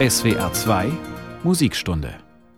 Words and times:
SWR 0.00 0.52
2 0.52 0.92
Musikstunde 1.42 2.14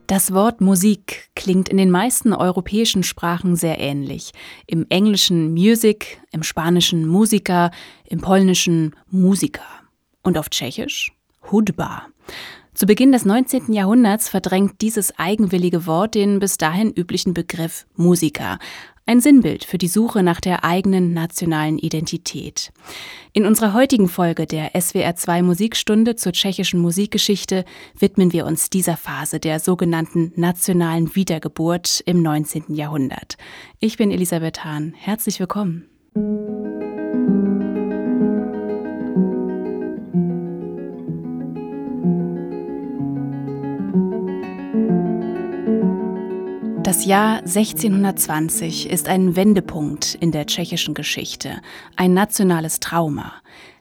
das 0.07 0.35
Wort 0.35 0.61
Musik 0.61 1.31
klingt 1.37 1.69
in 1.69 1.77
den 1.79 1.91
meisten 1.91 2.35
europäischen 2.35 3.05
Sprachen 3.05 3.55
sehr 3.55 3.79
ähnlich. 3.79 4.33
Im 4.67 4.85
Englischen 4.89 5.53
Music, 5.53 6.21
im 6.33 6.43
Spanischen 6.43 7.07
Musiker, 7.07 7.71
im 8.05 8.21
Polnischen 8.21 8.97
Musiker. 9.09 9.63
Und 10.25 10.37
auf 10.37 10.51
Tschechisch 10.51 11.13
Hudba. 11.51 12.09
Zu 12.75 12.87
Beginn 12.87 13.13
des 13.13 13.25
19. 13.25 13.73
Jahrhunderts 13.73 14.29
verdrängt 14.29 14.81
dieses 14.81 15.19
eigenwillige 15.19 15.87
Wort 15.87 16.15
den 16.15 16.41
bis 16.41 16.59
dahin 16.59 16.91
üblichen 16.91 17.33
Begriff 17.33 17.87
Musiker, 17.95 18.59
ein 19.07 19.21
Sinnbild 19.21 19.65
für 19.65 19.79
die 19.79 19.89
Suche 19.89 20.23
nach 20.23 20.41
der 20.41 20.65
eigenen 20.65 21.13
nationalen 21.13 21.79
Identität. 21.79 22.73
In 23.33 23.47
unserer 23.47 23.75
heutigen 23.75 24.09
Folge 24.09 24.47
der 24.47 24.75
SWR2 24.75 25.43
Musikstunde 25.43 26.17
zur 26.17 26.33
tschechischen 26.33 26.81
Musikgeschichte 26.81 27.65
widmen 27.99 28.33
wir 28.33 28.47
uns 28.47 28.71
dieser 28.71 28.97
Phase 28.97 29.41
der 29.41 29.61
sogenannten 29.61 30.33
nationalen 30.37 31.15
Wiedergeburt 31.15 32.03
im 32.07 32.23
19. 32.23 32.75
Jahrhundert. 32.75 33.37
Ich 33.79 33.97
bin 33.97 34.11
Elisabeth 34.11 34.65
Hahn. 34.65 34.95
Herzlich 34.97 35.41
willkommen. 35.41 35.87
Das 46.91 47.05
Jahr 47.05 47.37
1620 47.45 48.91
ist 48.91 49.07
ein 49.07 49.37
Wendepunkt 49.37 50.17
in 50.17 50.33
der 50.33 50.47
tschechischen 50.47 50.93
Geschichte, 50.93 51.63
ein 51.95 52.15
nationales 52.15 52.81
Trauma. 52.81 53.33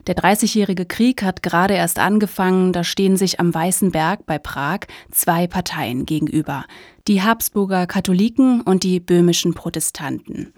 Der 0.06 0.14
Dreißigjährige 0.14 0.86
Krieg 0.86 1.24
hat 1.24 1.42
gerade 1.42 1.74
erst 1.74 1.98
angefangen, 1.98 2.72
da 2.72 2.84
stehen 2.84 3.16
sich 3.16 3.40
am 3.40 3.52
Weißen 3.52 3.90
Berg 3.90 4.26
bei 4.26 4.38
Prag 4.38 4.82
zwei 5.10 5.48
Parteien 5.48 6.06
gegenüber, 6.06 6.66
die 7.08 7.20
Habsburger 7.20 7.88
Katholiken 7.88 8.60
und 8.60 8.84
die 8.84 9.00
böhmischen 9.00 9.54
Protestanten. 9.54 10.54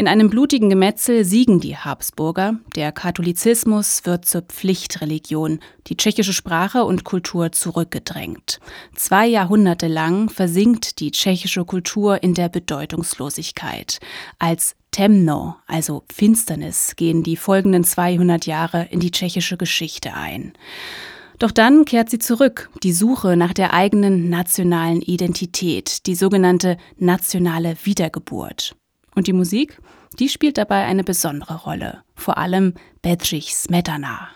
In 0.00 0.08
einem 0.08 0.30
blutigen 0.30 0.70
Gemetzel 0.70 1.26
siegen 1.26 1.60
die 1.60 1.76
Habsburger, 1.76 2.54
der 2.74 2.90
Katholizismus 2.90 4.06
wird 4.06 4.24
zur 4.24 4.40
Pflichtreligion, 4.40 5.60
die 5.88 5.96
tschechische 5.98 6.32
Sprache 6.32 6.86
und 6.86 7.04
Kultur 7.04 7.52
zurückgedrängt. 7.52 8.60
Zwei 8.96 9.26
Jahrhunderte 9.26 9.88
lang 9.88 10.30
versinkt 10.30 11.00
die 11.00 11.10
tschechische 11.10 11.66
Kultur 11.66 12.22
in 12.22 12.32
der 12.32 12.48
Bedeutungslosigkeit. 12.48 13.98
Als 14.38 14.74
Temno, 14.90 15.56
also 15.66 16.04
Finsternis, 16.10 16.96
gehen 16.96 17.22
die 17.22 17.36
folgenden 17.36 17.84
200 17.84 18.46
Jahre 18.46 18.88
in 18.90 19.00
die 19.00 19.10
tschechische 19.10 19.58
Geschichte 19.58 20.14
ein. 20.14 20.54
Doch 21.38 21.50
dann 21.50 21.84
kehrt 21.84 22.08
sie 22.08 22.18
zurück, 22.18 22.70
die 22.82 22.94
Suche 22.94 23.36
nach 23.36 23.52
der 23.52 23.74
eigenen 23.74 24.30
nationalen 24.30 25.02
Identität, 25.02 26.06
die 26.06 26.14
sogenannte 26.14 26.78
nationale 26.96 27.76
Wiedergeburt. 27.84 28.74
Und 29.14 29.26
die 29.26 29.32
Musik, 29.32 29.78
die 30.18 30.28
spielt 30.28 30.58
dabei 30.58 30.84
eine 30.84 31.04
besondere 31.04 31.54
Rolle, 31.54 32.02
vor 32.14 32.38
allem 32.38 32.74
Bedřich 33.02 33.54
Smetana. 33.54 34.28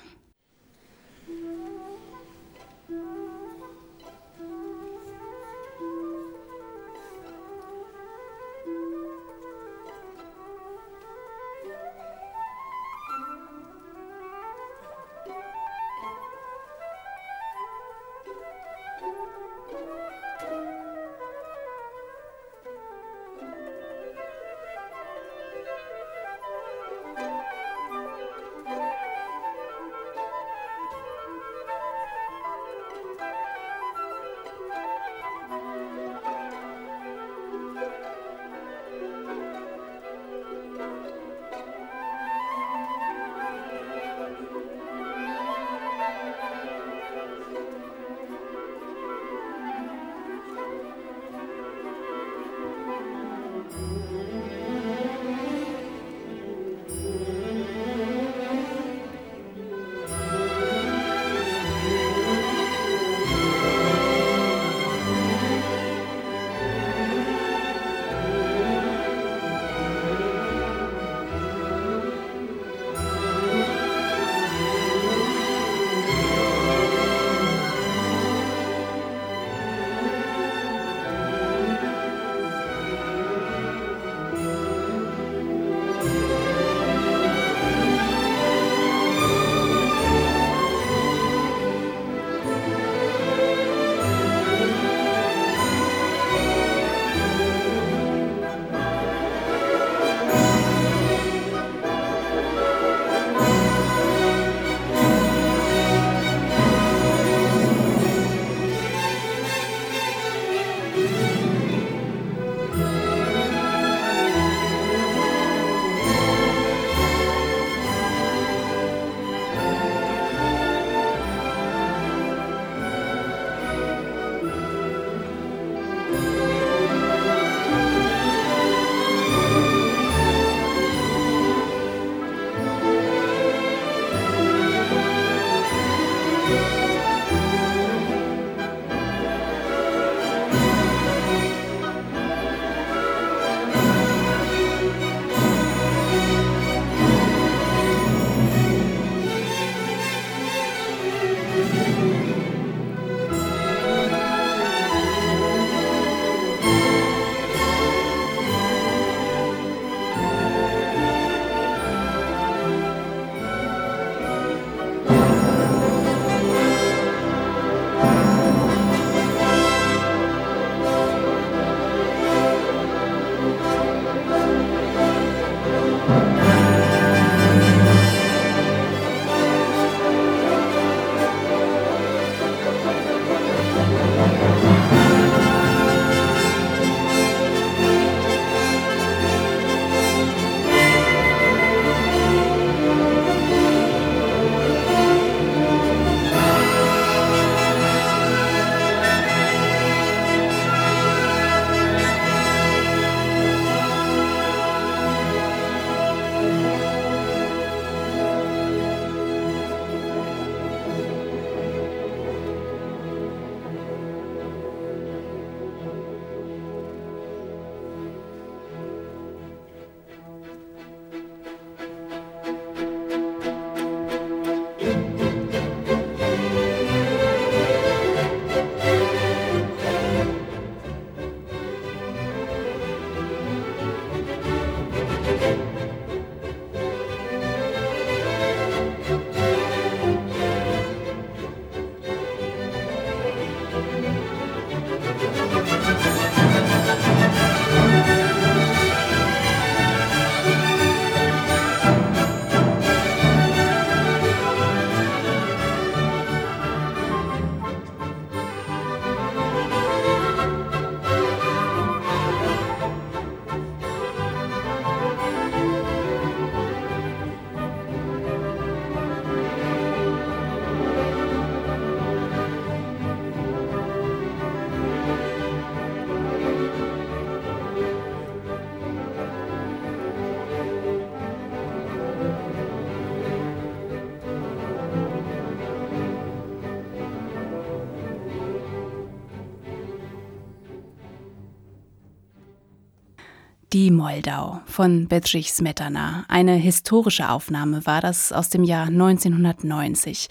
Die 293.74 293.90
Moldau 293.90 294.60
von 294.66 295.08
Bedřich 295.08 295.52
Smetana. 295.52 296.24
Eine 296.28 296.54
historische 296.54 297.28
Aufnahme 297.28 297.84
war 297.84 298.00
das 298.00 298.30
aus 298.30 298.48
dem 298.48 298.62
Jahr 298.62 298.86
1990. 298.86 300.28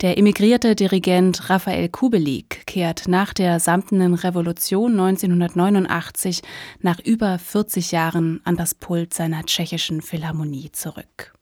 Der 0.00 0.18
emigrierte 0.18 0.74
Dirigent 0.74 1.48
Raphael 1.48 1.88
Kubelik 1.88 2.66
kehrt 2.66 3.06
nach 3.06 3.32
der 3.32 3.60
Samtenen 3.60 4.14
Revolution 4.14 4.98
1989 4.98 6.42
nach 6.80 6.98
über 6.98 7.38
40 7.38 7.92
Jahren 7.92 8.40
an 8.42 8.56
das 8.56 8.74
Pult 8.74 9.14
seiner 9.14 9.44
tschechischen 9.44 10.02
Philharmonie 10.02 10.72
zurück. 10.72 11.32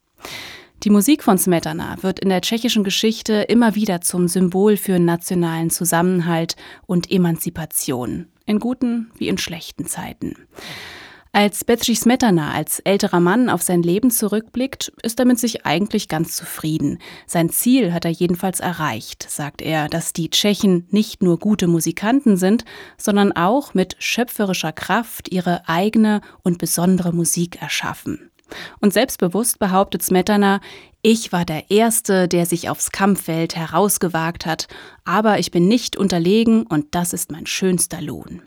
Die 0.83 0.91
Musik 0.91 1.23
von 1.23 1.39
Smetana 1.39 1.97
wird 2.01 2.19
in 2.19 2.29
der 2.29 2.41
tschechischen 2.41 2.83
Geschichte 2.83 3.33
immer 3.33 3.73
wieder 3.73 4.01
zum 4.01 4.27
Symbol 4.27 4.77
für 4.77 4.99
nationalen 4.99 5.71
Zusammenhalt 5.71 6.55
und 6.85 7.09
Emanzipation, 7.09 8.27
in 8.45 8.59
guten 8.59 9.09
wie 9.17 9.29
in 9.29 9.39
schlechten 9.39 9.87
Zeiten. 9.87 10.35
Als 11.31 11.63
Bedřich 11.63 11.99
Smetana 11.99 12.53
als 12.53 12.79
älterer 12.79 13.19
Mann 13.19 13.49
auf 13.49 13.61
sein 13.61 13.83
Leben 13.83 14.09
zurückblickt, 14.09 14.91
ist 15.03 15.19
er 15.19 15.25
mit 15.25 15.37
sich 15.37 15.63
eigentlich 15.63 16.07
ganz 16.07 16.35
zufrieden. 16.35 16.97
Sein 17.27 17.51
Ziel 17.51 17.93
hat 17.93 18.03
er 18.03 18.11
jedenfalls 18.11 18.59
erreicht, 18.59 19.27
sagt 19.29 19.61
er, 19.61 19.89
dass 19.89 20.11
die 20.11 20.31
Tschechen 20.31 20.87
nicht 20.89 21.21
nur 21.21 21.37
gute 21.37 21.67
Musikanten 21.67 22.35
sind, 22.35 22.65
sondern 22.97 23.31
auch 23.31 23.75
mit 23.75 23.95
schöpferischer 23.99 24.71
Kraft 24.71 25.31
ihre 25.31 25.69
eigene 25.69 26.21
und 26.41 26.57
besondere 26.57 27.13
Musik 27.13 27.61
erschaffen. 27.61 28.31
Und 28.79 28.93
selbstbewusst 28.93 29.59
behauptet 29.59 30.01
Smetana, 30.01 30.61
ich 31.03 31.31
war 31.31 31.45
der 31.45 31.69
Erste, 31.69 32.27
der 32.27 32.47
sich 32.47 32.69
aufs 32.69 32.91
Kampffeld 32.91 33.55
herausgewagt 33.55 34.47
hat, 34.47 34.67
aber 35.05 35.37
ich 35.37 35.51
bin 35.51 35.67
nicht 35.67 35.95
unterlegen 35.95 36.63
und 36.63 36.87
das 36.95 37.13
ist 37.13 37.31
mein 37.31 37.45
schönster 37.45 38.01
Lohn. 38.01 38.41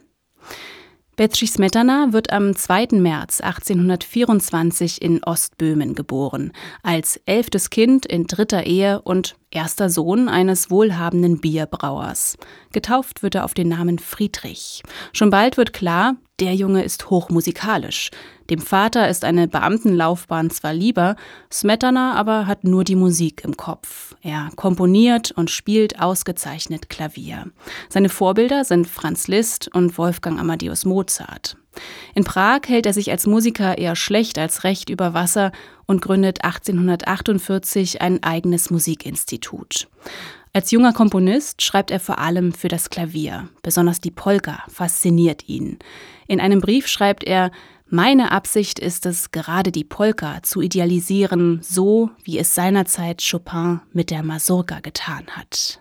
Bedřich 1.15 1.51
Smetana 1.51 2.15
wird 2.15 2.33
am 2.33 2.57
2. 2.57 2.89
März 2.93 3.43
1824 3.43 5.03
in 5.03 5.23
Ostböhmen 5.23 5.95
geboren, 5.95 6.53
als 6.83 7.21
elftes 7.27 7.69
Kind 7.69 8.07
in 8.07 8.27
dritter 8.27 8.65
Ehe 8.65 9.03
und 9.03 9.37
erster 9.51 9.91
Sohn 9.91 10.31
eines 10.31 10.71
wohlhabenden 10.71 11.39
Bierbrauers. 11.39 12.39
Getauft 12.73 13.23
wird 13.23 13.35
er 13.35 13.45
auf 13.45 13.53
den 13.53 13.69
Namen 13.69 13.99
Friedrich. 13.99 14.83
Schon 15.13 15.29
bald 15.29 15.59
wird 15.59 15.75
klar, 15.75 16.17
der 16.43 16.57
Junge 16.57 16.83
ist 16.83 17.09
hochmusikalisch. 17.09 18.11
Dem 18.51 18.59
Vater 18.59 19.09
ist 19.09 19.25
eine 19.25 19.47
Beamtenlaufbahn 19.47 20.51
zwar 20.51 20.75
lieber, 20.75 21.15
Smetana 21.53 22.15
aber 22.15 22.49
hat 22.49 22.65
nur 22.65 22.83
die 22.83 22.97
Musik 22.97 23.45
im 23.45 23.57
Kopf. 23.57 24.17
Er 24.23 24.51
komponiert 24.57 25.31
und 25.31 25.53
spielt 25.53 26.01
ausgezeichnet 26.01 26.89
Klavier. 26.89 27.53
Seine 27.89 28.09
Vorbilder 28.09 28.65
sind 28.65 28.89
Franz 28.89 29.29
Liszt 29.29 29.73
und 29.73 29.97
Wolfgang 29.99 30.41
Amadeus 30.41 30.85
Mozart. 30.85 31.57
In 32.13 32.25
Prag 32.25 32.63
hält 32.67 32.87
er 32.87 32.93
sich 32.93 33.13
als 33.13 33.29
Musiker 33.29 33.79
eher 33.79 33.95
schlecht 33.95 34.37
als 34.37 34.65
recht 34.65 34.91
über 34.91 35.15
Wasser 35.15 35.53
und 35.87 36.03
gründet 36.03 36.43
1848 36.45 38.03
ein 38.03 38.21
eigenes 38.25 38.69
Musikinstitut. 38.69 39.87
Als 40.55 40.71
junger 40.71 40.93
Komponist 40.93 41.63
schreibt 41.63 41.91
er 41.91 41.99
vor 41.99 42.19
allem 42.19 42.53
für 42.53 42.69
das 42.69 42.91
Klavier. 42.91 43.49
Besonders 43.63 44.03
die 44.03 44.11
Polka 44.11 44.63
fasziniert 44.69 45.49
ihn. 45.49 45.79
In 46.33 46.41
einem 46.41 46.63
Brief 46.63 46.89
schreibt 46.89 47.25
er, 47.25 47.51
meine 47.91 48.33
Absicht 48.33 48.79
ist 48.79 49.05
es, 49.05 49.33
gerade 49.33 49.71
die 49.71 49.85
Polka 49.85 50.43
zu 50.43 50.63
idealisieren, 50.63 51.61
so 51.61 52.09
wie 52.25 52.39
es 52.39 52.55
seinerzeit 52.55 53.23
Chopin 53.23 53.83
mit 53.93 54.11
der 54.11 54.23
Mazurka 54.23 54.81
getan 54.81 55.27
hat. 55.27 55.79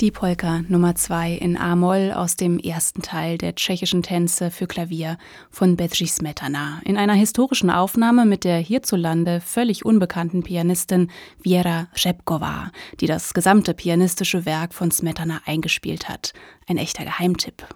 Die 0.00 0.10
Polka 0.10 0.62
Nummer 0.66 0.94
2 0.94 1.32
in 1.34 1.58
A-Moll 1.58 2.12
aus 2.12 2.34
dem 2.34 2.58
ersten 2.58 3.02
Teil 3.02 3.36
der 3.36 3.54
tschechischen 3.54 4.02
Tänze 4.02 4.50
für 4.50 4.66
Klavier 4.66 5.18
von 5.50 5.76
Bedřich 5.76 6.12
Smetana 6.12 6.80
in 6.86 6.96
einer 6.96 7.12
historischen 7.12 7.68
Aufnahme 7.68 8.24
mit 8.24 8.44
der 8.44 8.56
hierzulande 8.56 9.42
völlig 9.42 9.84
unbekannten 9.84 10.42
Pianistin 10.42 11.10
Viera 11.42 11.88
Řepková, 11.94 12.70
die 13.00 13.06
das 13.06 13.34
gesamte 13.34 13.74
pianistische 13.74 14.46
Werk 14.46 14.72
von 14.72 14.90
Smetana 14.90 15.42
eingespielt 15.44 16.08
hat. 16.08 16.32
Ein 16.66 16.78
echter 16.78 17.04
Geheimtipp. 17.04 17.66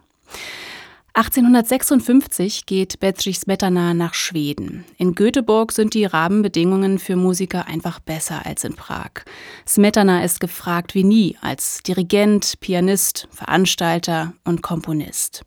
1856 1.16 2.66
geht 2.66 2.98
Bedřich 2.98 3.38
Smetana 3.38 3.94
nach 3.94 4.14
Schweden. 4.14 4.84
In 4.98 5.14
Göteborg 5.14 5.70
sind 5.70 5.94
die 5.94 6.06
Rahmenbedingungen 6.06 6.98
für 6.98 7.14
Musiker 7.14 7.68
einfach 7.68 8.00
besser 8.00 8.44
als 8.44 8.64
in 8.64 8.74
Prag. 8.74 9.22
Smetana 9.64 10.24
ist 10.24 10.40
gefragt 10.40 10.96
wie 10.96 11.04
nie 11.04 11.36
als 11.40 11.84
Dirigent, 11.84 12.58
Pianist, 12.58 13.28
Veranstalter 13.30 14.32
und 14.42 14.62
Komponist. 14.62 15.44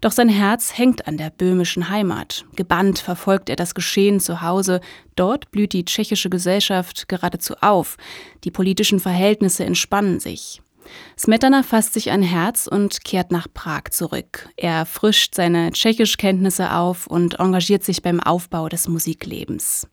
Doch 0.00 0.10
sein 0.10 0.28
Herz 0.28 0.76
hängt 0.76 1.06
an 1.06 1.18
der 1.18 1.30
böhmischen 1.30 1.88
Heimat. 1.88 2.44
Gebannt 2.56 2.98
verfolgt 2.98 3.48
er 3.48 3.56
das 3.56 3.76
Geschehen 3.76 4.18
zu 4.18 4.42
Hause. 4.42 4.80
Dort 5.14 5.52
blüht 5.52 5.72
die 5.72 5.84
tschechische 5.84 6.30
Gesellschaft 6.30 7.06
geradezu 7.06 7.54
auf. 7.60 7.96
Die 8.42 8.50
politischen 8.50 8.98
Verhältnisse 8.98 9.64
entspannen 9.64 10.18
sich. 10.18 10.62
Smetana 11.18 11.62
fasst 11.62 11.94
sich 11.94 12.10
ein 12.10 12.22
Herz 12.22 12.66
und 12.66 13.04
kehrt 13.04 13.32
nach 13.32 13.46
Prag 13.52 13.90
zurück. 13.90 14.48
Er 14.56 14.86
frischt 14.86 15.34
seine 15.34 15.72
Tschechischkenntnisse 15.72 16.72
auf 16.72 17.06
und 17.06 17.38
engagiert 17.38 17.84
sich 17.84 18.02
beim 18.02 18.20
Aufbau 18.20 18.68
des 18.68 18.88
Musiklebens. 18.88 19.88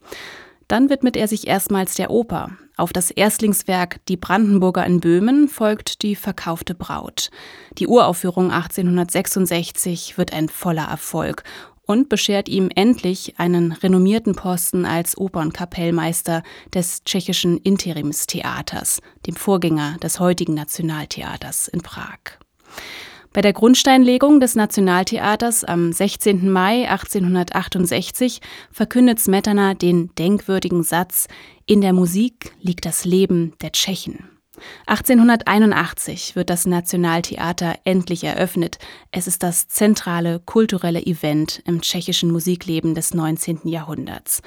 Dann 0.68 0.90
widmet 0.90 1.18
er 1.18 1.28
sich 1.28 1.48
erstmals 1.48 1.96
der 1.96 2.10
Oper. 2.10 2.52
Auf 2.76 2.92
das 2.92 3.12
Erstlingswerk 3.12 4.00
Die 4.08 4.18
Brandenburger 4.18 4.86
in 4.86 5.00
Böhmen 5.00 5.48
folgt 5.48 6.02
Die 6.02 6.16
verkaufte 6.16 6.74
Braut. 6.74 7.30
Die 7.78 7.88
Uraufführung 7.88 8.52
1866 8.52 10.18
wird 10.18 10.34
ein 10.34 10.50
voller 10.50 10.86
Erfolg 10.86 11.44
und 11.86 12.10
beschert 12.10 12.48
ihm 12.50 12.70
endlich 12.74 13.36
einen 13.38 13.72
renommierten 13.72 14.36
Posten 14.36 14.86
als 14.86 15.18
Opernkapellmeister 15.18 16.44
des 16.74 17.04
tschechischen 17.04 17.58
Interimstheaters, 17.58 19.00
dem 19.28 19.36
Vorgänger 19.36 19.98
des 20.02 20.20
heutigen 20.20 20.54
Nationaltheaters 20.54 21.68
in 21.68 21.82
Prag. 21.82 22.20
Bei 23.34 23.42
der 23.42 23.54
Grundsteinlegung 23.54 24.40
des 24.40 24.56
Nationaltheaters 24.56 25.64
am 25.64 25.92
16. 25.92 26.52
Mai 26.52 26.88
1868 26.88 28.42
verkündet 28.72 29.20
Smetana 29.20 29.74
den 29.74 30.14
denkwürdigen 30.20 30.84
Satz 30.84 31.28
In 31.66 31.82
der 31.82 31.94
Musik 31.94 32.54
liegt 32.62 32.86
das 32.86 33.06
Leben 33.06 33.54
der 33.62 33.72
Tschechen. 33.72 34.33
1881 34.86 36.36
wird 36.36 36.50
das 36.50 36.66
Nationaltheater 36.66 37.76
endlich 37.84 38.24
eröffnet. 38.24 38.78
Es 39.12 39.28
ist 39.28 39.44
das 39.44 39.68
zentrale 39.68 40.40
kulturelle 40.40 41.04
Event 41.04 41.62
im 41.66 41.82
tschechischen 41.82 42.32
Musikleben 42.32 42.96
des 42.96 43.14
19. 43.14 43.62
Jahrhunderts. 43.64 44.42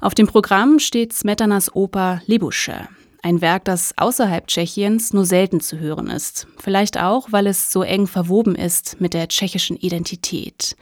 Auf 0.00 0.14
dem 0.14 0.26
Programm 0.26 0.78
steht 0.78 1.12
Smetanas 1.12 1.74
Oper 1.74 2.20
Libusche, 2.26 2.88
ein 3.22 3.40
Werk, 3.40 3.64
das 3.64 3.94
außerhalb 3.96 4.46
Tschechiens 4.46 5.12
nur 5.12 5.24
selten 5.24 5.60
zu 5.60 5.78
hören 5.78 6.08
ist. 6.08 6.46
Vielleicht 6.58 6.98
auch, 6.98 7.28
weil 7.32 7.46
es 7.46 7.72
so 7.72 7.82
eng 7.82 8.06
verwoben 8.06 8.54
ist 8.54 9.00
mit 9.00 9.14
der 9.14 9.28
tschechischen 9.28 9.76
Identität. 9.76 10.76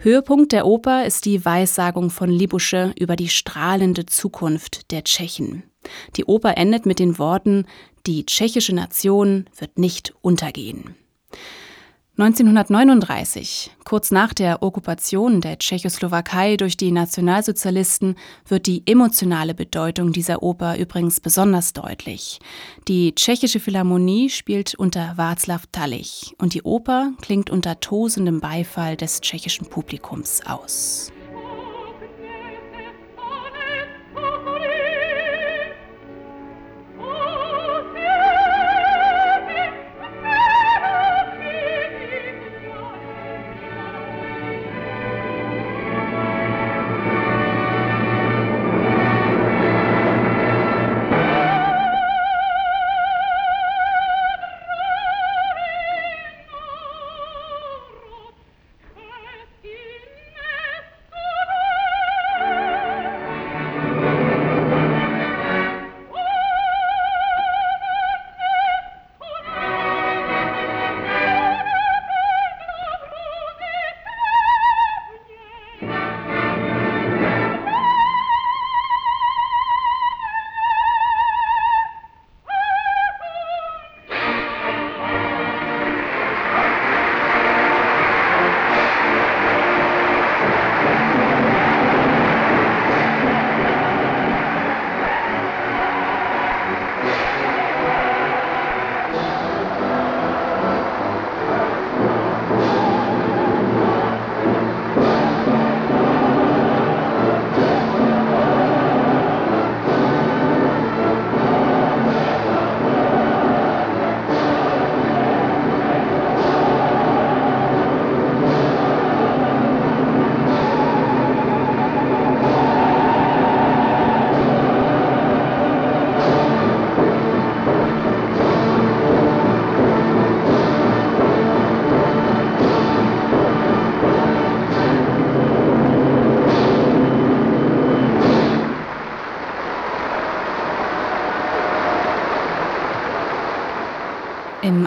Höhepunkt 0.00 0.52
der 0.52 0.64
Oper 0.64 1.06
ist 1.06 1.24
die 1.24 1.44
Weissagung 1.44 2.10
von 2.10 2.30
Libusche 2.30 2.92
über 2.96 3.16
die 3.16 3.28
strahlende 3.28 4.06
Zukunft 4.06 4.92
der 4.92 5.02
Tschechen. 5.02 5.64
Die 6.16 6.24
Oper 6.24 6.56
endet 6.56 6.86
mit 6.86 7.00
den 7.00 7.18
Worten 7.18 7.66
Die 8.06 8.24
tschechische 8.24 8.72
Nation 8.72 9.46
wird 9.56 9.76
nicht 9.76 10.14
untergehen. 10.20 10.94
1939, 12.20 13.70
kurz 13.84 14.10
nach 14.10 14.34
der 14.34 14.60
Okkupation 14.64 15.40
der 15.40 15.56
Tschechoslowakei 15.56 16.56
durch 16.56 16.76
die 16.76 16.90
Nationalsozialisten, 16.90 18.16
wird 18.48 18.66
die 18.66 18.82
emotionale 18.86 19.54
Bedeutung 19.54 20.10
dieser 20.10 20.42
Oper 20.42 20.76
übrigens 20.78 21.20
besonders 21.20 21.74
deutlich. 21.74 22.40
Die 22.88 23.14
tschechische 23.14 23.60
Philharmonie 23.60 24.30
spielt 24.30 24.74
unter 24.74 25.14
Václav 25.16 25.66
Talich 25.70 26.34
und 26.38 26.54
die 26.54 26.62
Oper 26.64 27.12
klingt 27.20 27.50
unter 27.50 27.78
tosendem 27.78 28.40
Beifall 28.40 28.96
des 28.96 29.20
tschechischen 29.20 29.68
Publikums 29.68 30.42
aus. 30.44 31.12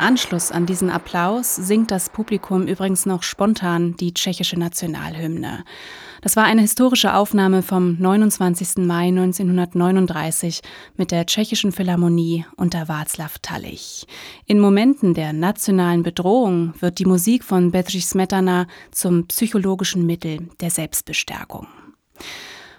Anschluss 0.02 0.52
an 0.52 0.66
diesen 0.66 0.90
Applaus 0.90 1.56
singt 1.56 1.92
das 1.92 2.10
Publikum 2.10 2.68
übrigens 2.68 3.06
noch 3.06 3.24
spontan 3.24 3.96
die 3.96 4.14
tschechische 4.14 4.58
Nationalhymne. 4.58 5.64
Das 6.22 6.36
war 6.36 6.44
eine 6.44 6.62
historische 6.62 7.14
Aufnahme 7.14 7.62
vom 7.62 7.98
29. 8.00 8.78
Mai 8.86 9.08
1939 9.08 10.62
mit 10.98 11.12
der 11.12 11.26
tschechischen 11.26 11.72
Philharmonie 11.72 12.46
unter 12.58 12.84
Václav 12.84 13.38
Talich. 13.42 14.08
In 14.46 14.60
Momenten 14.60 15.14
der 15.14 15.34
nationalen 15.34 16.04
Bedrohung 16.04 16.74
wird 16.80 17.00
die 17.00 17.06
Musik 17.06 17.44
von 17.44 17.72
Bedřich 17.72 18.06
Smetana 18.08 18.68
zum 18.92 19.28
psychologischen 19.28 20.06
Mittel 20.06 20.50
der 20.60 20.72
Selbstbestärkung. 20.72 21.68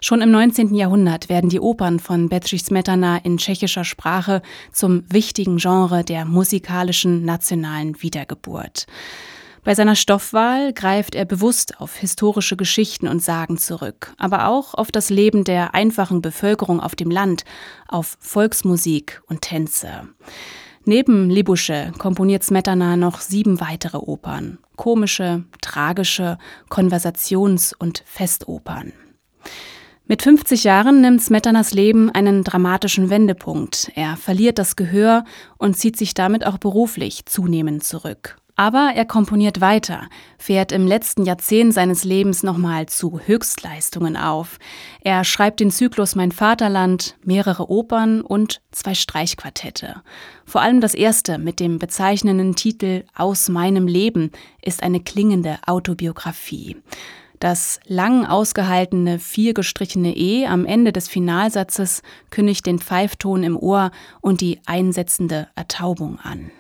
Schon 0.05 0.21
im 0.21 0.33
19. 0.33 0.75
Jahrhundert 0.75 1.29
werden 1.29 1.49
die 1.49 1.61
Opern 1.61 2.01
von 2.01 2.29
Bedřich 2.29 2.65
Smetana 2.65 3.19
in 3.19 3.39
tschechischer 3.39 3.85
Sprache 3.85 4.43
zum 4.73 5.05
wichtigen 5.09 5.59
Genre 5.59 6.03
der 6.03 6.25
musikalischen 6.25 7.25
nationalen 7.25 8.03
Wiedergeburt. 8.03 8.89
Bei 9.63 9.77
seiner 9.77 9.95
Stoffwahl 9.95 10.73
greift 10.73 11.15
er 11.15 11.25
bewusst 11.25 11.81
auf 11.81 11.95
historische 11.95 12.57
Geschichten 12.57 13.07
und 13.07 13.23
Sagen 13.23 13.59
zurück, 13.59 14.13
aber 14.19 14.49
auch 14.49 14.75
auf 14.75 14.91
das 14.91 15.09
Leben 15.09 15.45
der 15.45 15.73
einfachen 15.73 16.21
Bevölkerung 16.21 16.81
auf 16.81 16.97
dem 16.97 17.13
Land, 17.13 17.45
auf 17.87 18.17
Volksmusik 18.19 19.23
und 19.29 19.43
Tänze. 19.43 20.09
Neben 20.85 21.31
Libusche 21.31 21.93
komponiert 21.97 22.43
Smetana 22.43 22.97
noch 22.97 23.21
sieben 23.21 23.61
weitere 23.61 23.99
Opern. 23.99 24.59
Komische, 24.75 25.45
tragische, 25.61 26.39
Konversations- 26.69 27.73
und 27.73 28.03
Festopern. 28.05 28.93
Mit 30.07 30.23
50 30.23 30.65
Jahren 30.65 31.01
nimmt 31.01 31.23
Smetanas 31.23 31.73
Leben 31.73 32.11
einen 32.11 32.43
dramatischen 32.45 33.09
Wendepunkt. 33.09 33.93
Er 33.95 34.17
verliert 34.17 34.59
das 34.59 34.77
Gehör 34.77 35.25
und 35.59 35.77
zieht 35.77 35.97
sich 35.97 36.13
damit 36.13 36.45
auch 36.45 36.59
beruflich 36.59 37.25
zunehmend 37.27 37.85
zurück. 37.85 38.37
Aber 38.55 38.93
er 38.95 39.07
komponiert 39.07 39.61
weiter, 39.61 40.09
fährt 40.39 40.73
im 40.73 40.87
letzten 40.87 41.25
Jahrzehnt 41.25 41.73
seines 41.73 42.05
Lebens 42.05 42.43
nochmal 42.43 42.87
zu 42.87 43.21
Höchstleistungen 43.25 44.17
auf. 44.17 44.59
Er 45.01 45.25
schreibt 45.25 45.61
den 45.61 45.71
Zyklus 45.71 46.17
Mein 46.17 46.33
Vaterland, 46.33 47.17
mehrere 47.25 47.71
Opern 47.71 48.21
und 48.21 48.61
zwei 48.71 48.95
Streichquartette. 48.95 50.03
Vor 50.45 50.61
allem 50.61 50.83
das 50.83 50.95
erste 50.95 51.39
mit 51.39 51.61
dem 51.61 51.79
bezeichnenden 51.79 52.55
Titel 52.55 53.05
Aus 53.15 53.49
meinem 53.49 53.87
Leben 53.87 54.33
ist 54.61 54.83
eine 54.83 55.01
klingende 55.01 55.59
Autobiografie. 55.67 56.77
Das 57.43 57.81
lang 57.89 58.25
ausgehaltene 58.25 59.19
vier 59.19 59.53
gestrichene 59.53 60.17
E 60.17 60.47
am 60.47 60.65
Ende 60.65 60.93
des 60.93 61.09
Finalsatzes 61.09 62.03
kündigt 62.31 62.67
den 62.67 62.79
Pfeifton 62.79 63.43
im 63.43 63.57
Ohr 63.57 63.91
und 64.21 64.41
die 64.41 64.61
einsetzende 64.65 65.49
Ertaubung 65.57 66.21
an. 66.21 66.53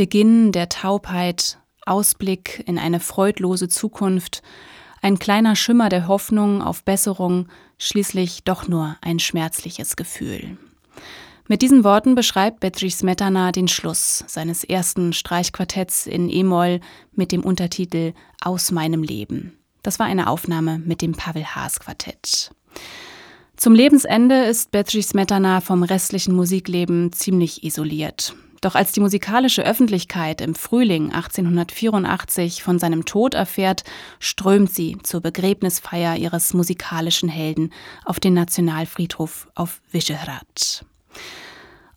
Beginn 0.00 0.50
der 0.50 0.70
Taubheit, 0.70 1.58
Ausblick 1.84 2.64
in 2.66 2.78
eine 2.78 3.00
freudlose 3.00 3.68
Zukunft, 3.68 4.40
ein 5.02 5.18
kleiner 5.18 5.56
Schimmer 5.56 5.90
der 5.90 6.08
Hoffnung 6.08 6.62
auf 6.62 6.84
Besserung, 6.84 7.48
schließlich 7.76 8.44
doch 8.44 8.66
nur 8.66 8.96
ein 9.02 9.18
schmerzliches 9.18 9.96
Gefühl. 9.96 10.56
Mit 11.48 11.60
diesen 11.60 11.84
Worten 11.84 12.14
beschreibt 12.14 12.60
Bedřich 12.60 12.96
Smetana 12.96 13.52
den 13.52 13.68
Schluss 13.68 14.24
seines 14.26 14.64
ersten 14.64 15.12
Streichquartetts 15.12 16.06
in 16.06 16.30
E-Moll 16.30 16.80
mit 17.12 17.30
dem 17.30 17.44
Untertitel 17.44 18.14
Aus 18.40 18.70
meinem 18.70 19.02
Leben. 19.02 19.58
Das 19.82 19.98
war 19.98 20.06
eine 20.06 20.30
Aufnahme 20.30 20.78
mit 20.78 21.02
dem 21.02 21.12
Pavel 21.12 21.44
Haas 21.44 21.78
Quartett. 21.78 22.52
Zum 23.54 23.74
Lebensende 23.74 24.44
ist 24.44 24.70
Bedřich 24.70 25.08
Smetana 25.08 25.60
vom 25.60 25.82
restlichen 25.82 26.34
Musikleben 26.34 27.12
ziemlich 27.12 27.64
isoliert. 27.64 28.34
Doch 28.60 28.74
als 28.74 28.92
die 28.92 29.00
musikalische 29.00 29.64
Öffentlichkeit 29.64 30.42
im 30.42 30.54
Frühling 30.54 31.12
1884 31.12 32.62
von 32.62 32.78
seinem 32.78 33.06
Tod 33.06 33.32
erfährt, 33.32 33.84
strömt 34.18 34.70
sie 34.70 34.98
zur 35.02 35.22
Begräbnisfeier 35.22 36.16
ihres 36.16 36.52
musikalischen 36.52 37.30
Helden 37.30 37.72
auf 38.04 38.20
den 38.20 38.34
Nationalfriedhof 38.34 39.48
auf 39.54 39.80
Vyšehrad. 39.90 40.84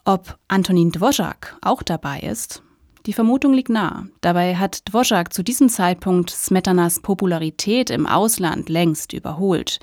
Ob 0.06 0.38
Antonin 0.48 0.92
Dvořák 0.92 1.58
auch 1.62 1.84
dabei 1.84 2.20
ist, 2.22 2.64
die 3.06 3.14
Vermutung 3.14 3.54
liegt 3.54 3.70
nah. 3.70 4.08
Dabei 4.22 4.56
hat 4.56 4.88
Dvořák 4.90 5.34
zu 5.34 5.44
diesem 5.44 5.68
Zeitpunkt 5.68 6.30
Smetanas 6.30 7.02
Popularität 7.02 7.90
im 7.90 8.06
Ausland 8.06 8.70
längst 8.70 9.12
überholt. 9.12 9.80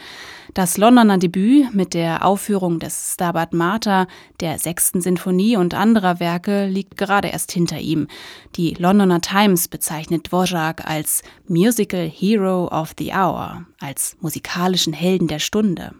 Das 0.55 0.79
Londoner 0.79 1.19
Debüt 1.19 1.75
mit 1.75 1.93
der 1.93 2.25
Aufführung 2.25 2.79
des 2.79 3.13
Stabat 3.15 3.53
Mater, 3.53 4.07
der 4.41 4.59
sechsten 4.59 5.01
Sinfonie 5.01 5.57
und 5.57 5.75
anderer 5.75 6.19
Werke 6.19 6.67
liegt 6.67 6.97
gerade 6.97 7.29
erst 7.29 7.53
hinter 7.53 7.79
ihm. 7.79 8.09
Die 8.57 8.75
Londoner 8.75 9.21
Times 9.21 9.69
bezeichnet 9.69 10.29
Dvořák 10.29 10.87
als 10.87 11.23
Musical 11.47 12.09
Hero 12.09 12.69
of 12.69 12.95
the 12.99 13.13
Hour, 13.13 13.67
als 13.81 14.17
musikalischen 14.21 14.95
Helden 14.95 15.29
der 15.29 15.41
Stunde. 15.41 15.93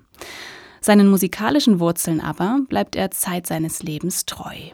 Seinen 0.81 1.09
musikalischen 1.09 1.81
Wurzeln 1.81 2.21
aber 2.23 2.61
bleibt 2.69 2.97
er 2.97 3.11
Zeit 3.11 3.47
seines 3.47 3.83
Lebens 3.83 4.25
treu. 4.25 4.71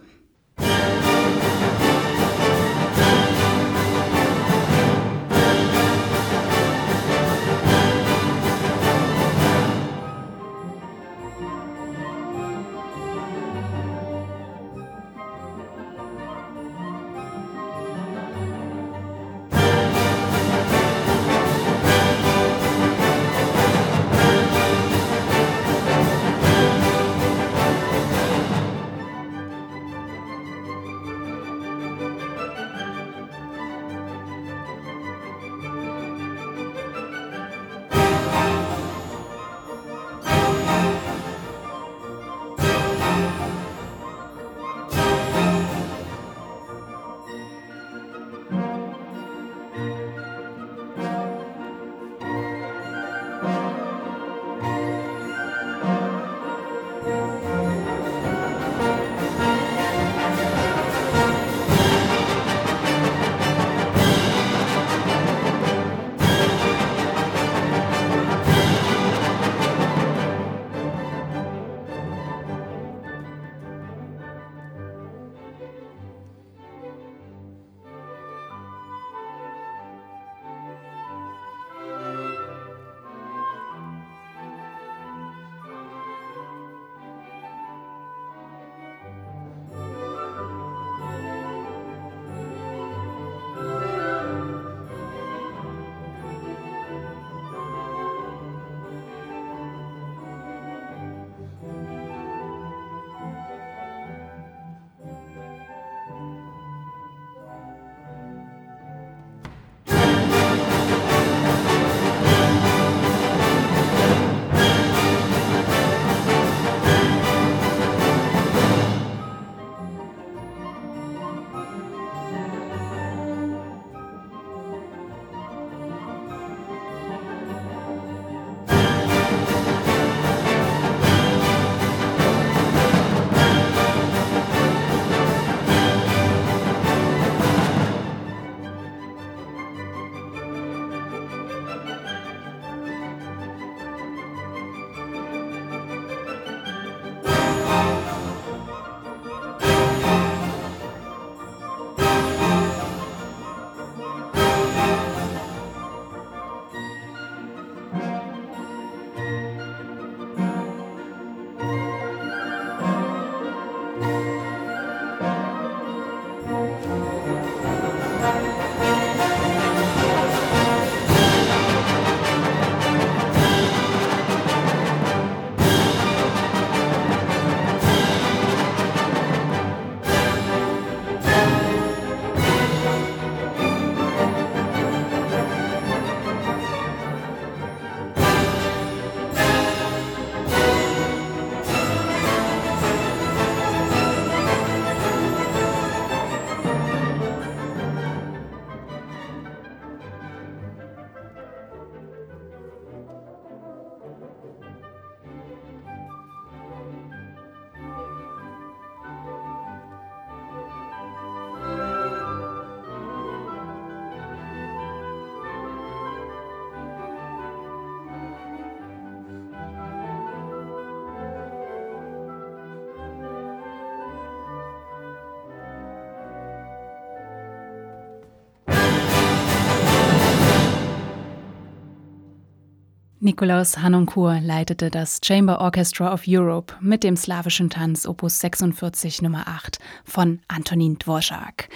Nikolaus 233.26 233.78
Hanoncourt 233.78 234.44
leitete 234.44 234.88
das 234.88 235.18
Chamber 235.20 235.60
Orchestra 235.60 236.14
of 236.14 236.22
Europe 236.28 236.74
mit 236.80 237.02
dem 237.02 237.16
slawischen 237.16 237.70
Tanz 237.70 238.06
Opus 238.06 238.38
46 238.38 239.20
Nummer 239.20 239.48
8 239.48 239.80
von 240.04 240.38
Antonin 240.46 240.96
Dvorak. 240.96 241.68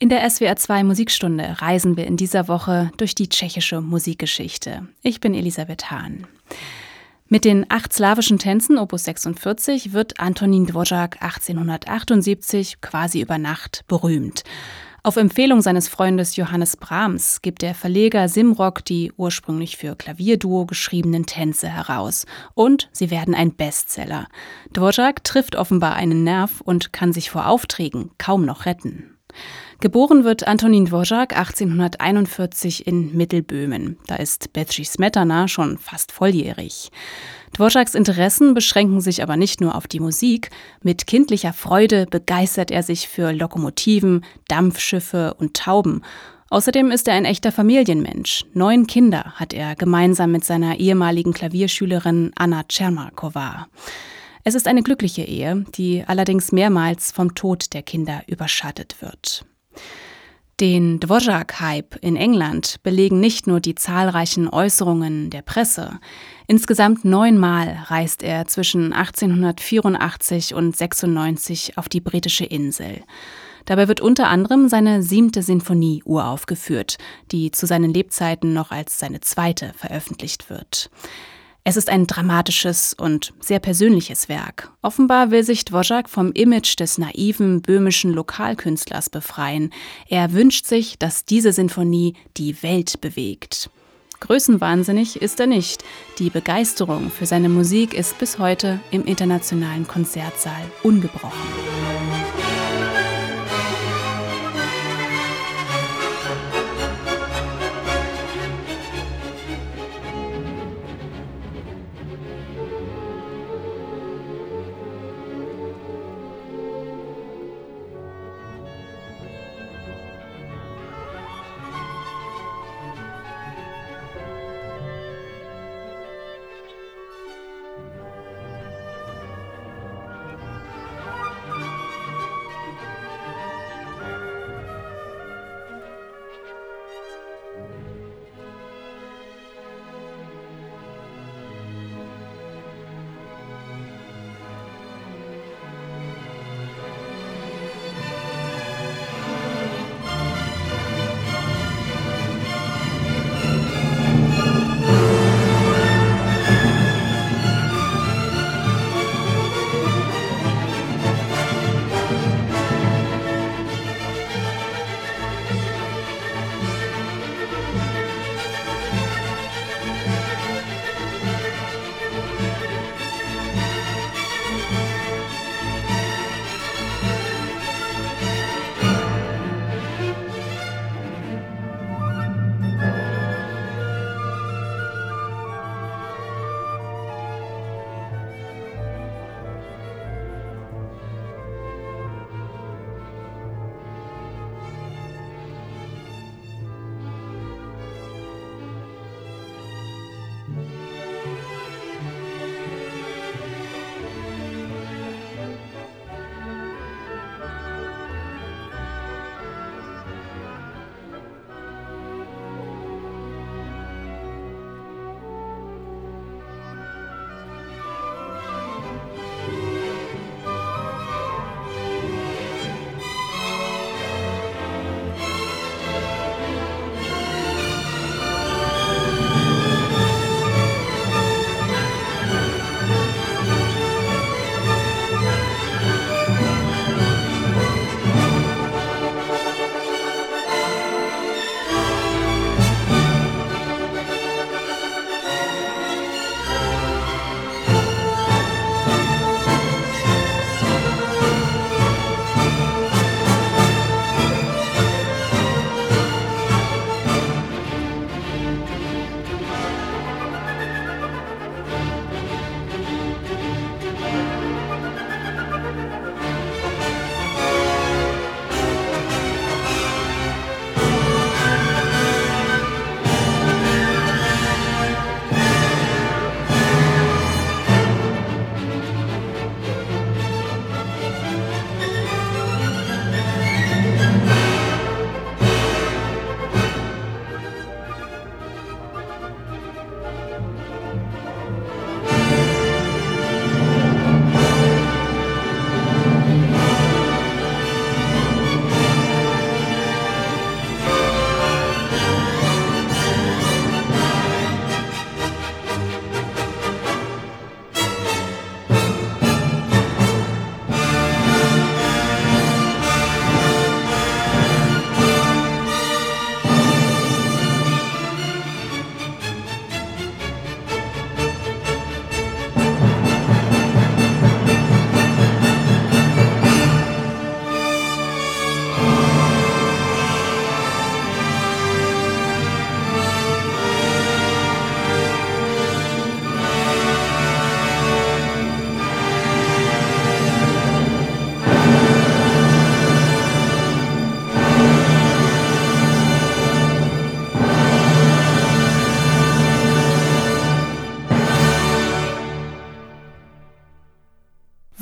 In 0.00 0.08
der 0.08 0.28
SWR 0.28 0.56
2 0.56 0.82
Musikstunde 0.82 1.54
reisen 1.60 1.96
wir 1.96 2.08
in 2.08 2.16
dieser 2.16 2.48
Woche 2.48 2.90
durch 2.96 3.14
die 3.14 3.28
tschechische 3.28 3.80
Musikgeschichte. 3.80 4.88
Ich 5.02 5.20
bin 5.20 5.34
Elisabeth 5.34 5.92
Hahn. 5.92 6.26
Mit 7.28 7.44
den 7.44 7.64
acht 7.68 7.92
slawischen 7.92 8.40
Tänzen 8.40 8.76
Opus 8.76 9.04
46 9.04 9.92
wird 9.92 10.18
Antonin 10.18 10.66
Dvorak 10.66 11.22
1878 11.22 12.80
quasi 12.80 13.20
über 13.20 13.38
Nacht 13.38 13.84
berühmt. 13.86 14.42
Auf 15.04 15.16
Empfehlung 15.16 15.62
seines 15.62 15.88
Freundes 15.88 16.36
Johannes 16.36 16.76
Brahms 16.76 17.42
gibt 17.42 17.62
der 17.62 17.74
Verleger 17.74 18.28
Simrock 18.28 18.84
die 18.84 19.12
ursprünglich 19.16 19.76
für 19.76 19.96
Klavierduo 19.96 20.64
geschriebenen 20.64 21.26
Tänze 21.26 21.68
heraus. 21.68 22.24
Und 22.54 22.88
sie 22.92 23.10
werden 23.10 23.34
ein 23.34 23.52
Bestseller. 23.52 24.28
Dvorak 24.72 25.24
trifft 25.24 25.56
offenbar 25.56 25.94
einen 25.94 26.22
Nerv 26.22 26.60
und 26.60 26.92
kann 26.92 27.12
sich 27.12 27.30
vor 27.30 27.48
Aufträgen 27.48 28.12
kaum 28.16 28.44
noch 28.44 28.64
retten. 28.64 29.18
Geboren 29.82 30.22
wird 30.22 30.46
Antonin 30.46 30.84
Dvorak 30.84 31.36
1841 31.36 32.86
in 32.86 33.16
Mittelböhmen. 33.16 33.98
Da 34.06 34.14
ist 34.14 34.52
Petri 34.52 34.84
Smetana 34.84 35.48
schon 35.48 35.76
fast 35.76 36.12
volljährig. 36.12 36.92
Dvoraks 37.52 37.96
Interessen 37.96 38.54
beschränken 38.54 39.00
sich 39.00 39.24
aber 39.24 39.36
nicht 39.36 39.60
nur 39.60 39.74
auf 39.74 39.88
die 39.88 39.98
Musik. 39.98 40.50
Mit 40.84 41.08
kindlicher 41.08 41.52
Freude 41.52 42.06
begeistert 42.08 42.70
er 42.70 42.84
sich 42.84 43.08
für 43.08 43.32
Lokomotiven, 43.32 44.24
Dampfschiffe 44.46 45.34
und 45.34 45.54
Tauben. 45.54 46.02
Außerdem 46.48 46.92
ist 46.92 47.08
er 47.08 47.14
ein 47.14 47.24
echter 47.24 47.50
Familienmensch. 47.50 48.44
Neun 48.54 48.86
Kinder 48.86 49.32
hat 49.34 49.52
er 49.52 49.74
gemeinsam 49.74 50.30
mit 50.30 50.44
seiner 50.44 50.78
ehemaligen 50.78 51.32
Klavierschülerin 51.32 52.30
Anna 52.36 52.62
Tschermakova. 52.68 53.66
Es 54.44 54.54
ist 54.54 54.68
eine 54.68 54.84
glückliche 54.84 55.22
Ehe, 55.22 55.64
die 55.74 56.04
allerdings 56.06 56.52
mehrmals 56.52 57.10
vom 57.10 57.34
Tod 57.34 57.74
der 57.74 57.82
Kinder 57.82 58.22
überschattet 58.28 58.94
wird. 59.00 59.44
Den 60.60 61.00
Dvorak-Hype 61.00 61.96
in 62.02 62.14
England 62.14 62.76
belegen 62.82 63.18
nicht 63.18 63.46
nur 63.46 63.58
die 63.58 63.74
zahlreichen 63.74 64.48
Äußerungen 64.48 65.30
der 65.30 65.42
Presse. 65.42 65.98
Insgesamt 66.46 67.04
neunmal 67.04 67.84
reist 67.86 68.22
er 68.22 68.46
zwischen 68.46 68.92
1884 68.92 70.54
und 70.54 70.76
96 70.76 71.78
auf 71.78 71.88
die 71.88 72.00
britische 72.00 72.44
Insel. 72.44 73.02
Dabei 73.64 73.88
wird 73.88 74.00
unter 74.00 74.28
anderem 74.28 74.68
seine 74.68 75.02
siebte 75.02 75.42
Sinfonie 75.42 76.02
uraufgeführt, 76.04 76.98
die 77.30 77.50
zu 77.50 77.66
seinen 77.66 77.92
Lebzeiten 77.92 78.52
noch 78.52 78.70
als 78.70 78.98
seine 78.98 79.20
zweite 79.20 79.72
veröffentlicht 79.76 80.50
wird. 80.50 80.90
Es 81.64 81.76
ist 81.76 81.88
ein 81.88 82.08
dramatisches 82.08 82.92
und 82.92 83.34
sehr 83.38 83.60
persönliches 83.60 84.28
Werk. 84.28 84.72
Offenbar 84.82 85.30
will 85.30 85.44
sich 85.44 85.64
Dvorak 85.64 86.10
vom 86.10 86.32
Image 86.32 86.78
des 86.80 86.98
naiven 86.98 87.62
böhmischen 87.62 88.12
Lokalkünstlers 88.12 89.10
befreien. 89.10 89.72
Er 90.08 90.32
wünscht 90.32 90.66
sich, 90.66 90.98
dass 90.98 91.24
diese 91.24 91.52
Sinfonie 91.52 92.14
die 92.36 92.60
Welt 92.64 93.00
bewegt. 93.00 93.70
Größenwahnsinnig 94.18 95.22
ist 95.22 95.38
er 95.38 95.46
nicht. 95.46 95.84
Die 96.18 96.30
Begeisterung 96.30 97.10
für 97.10 97.26
seine 97.26 97.48
Musik 97.48 97.94
ist 97.94 98.18
bis 98.18 98.38
heute 98.40 98.80
im 98.90 99.04
internationalen 99.04 99.86
Konzertsaal 99.86 100.62
ungebrochen. 100.82 102.11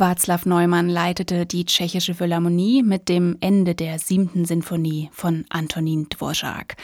Václav 0.01 0.49
Neumann 0.49 0.89
leitete 0.89 1.45
die 1.45 1.67
tschechische 1.67 2.15
Philharmonie 2.15 2.83
mit 2.83 3.11
dem 3.11 3.37
Ende 3.41 3.75
der 3.75 3.99
siebten 3.99 4.47
Sinfonie 4.47 5.11
von 5.13 5.45
Antonin 5.51 6.09
Dvořák. 6.09 6.77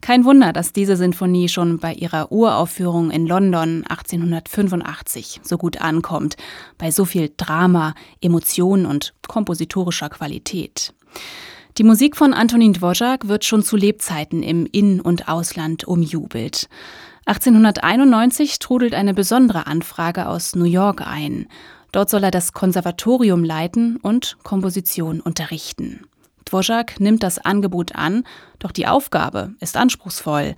Kein 0.00 0.24
Wunder, 0.24 0.52
dass 0.52 0.72
diese 0.72 0.96
Sinfonie 0.96 1.48
schon 1.48 1.78
bei 1.78 1.92
ihrer 1.92 2.30
Uraufführung 2.30 3.10
in 3.10 3.26
London 3.26 3.82
1885 3.88 5.40
so 5.42 5.58
gut 5.58 5.80
ankommt, 5.80 6.36
bei 6.78 6.92
so 6.92 7.04
viel 7.04 7.32
Drama, 7.36 7.94
Emotion 8.20 8.86
und 8.86 9.14
kompositorischer 9.26 10.08
Qualität. 10.08 10.94
Die 11.76 11.84
Musik 11.84 12.16
von 12.16 12.32
Antonin 12.32 12.74
Dvořák 12.74 13.26
wird 13.26 13.44
schon 13.44 13.64
zu 13.64 13.76
Lebzeiten 13.76 14.44
im 14.44 14.66
In- 14.70 15.00
und 15.00 15.28
Ausland 15.28 15.88
umjubelt. 15.88 16.68
1891 17.26 18.60
trudelt 18.60 18.94
eine 18.94 19.12
besondere 19.12 19.66
Anfrage 19.66 20.28
aus 20.28 20.54
New 20.54 20.64
York 20.64 21.06
ein. 21.06 21.48
Dort 21.92 22.10
soll 22.10 22.24
er 22.24 22.30
das 22.30 22.52
Konservatorium 22.52 23.44
leiten 23.44 23.96
und 23.96 24.36
Komposition 24.42 25.20
unterrichten. 25.20 26.06
Dvořák 26.46 26.98
nimmt 27.00 27.22
das 27.22 27.38
Angebot 27.38 27.94
an, 27.94 28.24
doch 28.58 28.72
die 28.72 28.86
Aufgabe 28.86 29.54
ist 29.60 29.76
anspruchsvoll. 29.76 30.56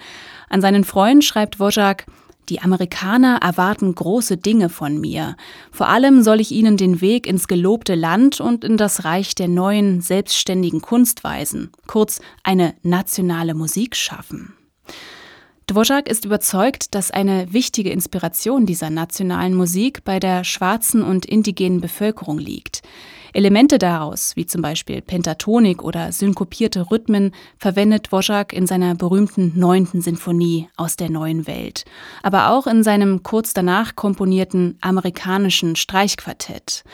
An 0.49 0.61
seinen 0.61 0.85
Freund 0.85 1.25
schreibt 1.25 1.57
Dvořák, 1.57 2.07
die 2.49 2.61
Amerikaner 2.61 3.39
erwarten 3.41 3.95
große 3.95 4.37
Dinge 4.37 4.69
von 4.69 5.01
mir. 5.01 5.37
Vor 5.71 5.89
allem 5.89 6.23
soll 6.23 6.41
ich 6.41 6.51
ihnen 6.51 6.77
den 6.77 7.01
Weg 7.01 7.27
ins 7.27 7.47
gelobte 7.47 7.95
Land 7.95 8.41
und 8.41 8.65
in 8.65 8.77
das 8.77 9.05
Reich 9.05 9.35
der 9.35 9.49
neuen, 9.49 10.01
selbstständigen 10.01 10.81
Kunst 10.81 11.25
weisen, 11.25 11.71
kurz 11.87 12.21
eine 12.43 12.75
nationale 12.83 13.55
Musik 13.55 13.95
schaffen. 13.95 14.55
Dvořák 15.73 16.07
ist 16.07 16.27
überzeugt, 16.27 16.95
dass 16.95 17.11
eine 17.11 17.51
wichtige 17.51 17.89
Inspiration 17.89 18.67
dieser 18.67 18.91
nationalen 18.91 19.55
Musik 19.55 20.05
bei 20.05 20.21
der 20.21 20.45
schwarzen 20.45 21.03
und 21.03 21.25
indigenen 21.25 21.81
Bevölkerung 21.81 22.39
liegt. 22.39 22.83
Elemente 23.33 23.79
daraus, 23.79 24.37
wie 24.37 24.45
zum 24.45 24.61
Beispiel 24.61 25.01
Pentatonik 25.01 25.83
oder 25.83 26.13
synkopierte 26.13 26.91
Rhythmen, 26.91 27.33
verwendet 27.57 28.09
Dvořák 28.09 28.53
in 28.53 28.67
seiner 28.67 28.95
berühmten 28.95 29.53
neunten 29.59 30.03
Sinfonie 30.03 30.69
aus 30.77 30.97
der 30.97 31.09
neuen 31.09 31.47
Welt, 31.47 31.87
aber 32.23 32.51
auch 32.51 32.67
in 32.67 32.83
seinem 32.83 33.23
kurz 33.23 33.55
danach 33.55 33.97
komponierten 33.97 34.77
amerikanischen 34.83 35.75
Streichquartett. 35.75 36.85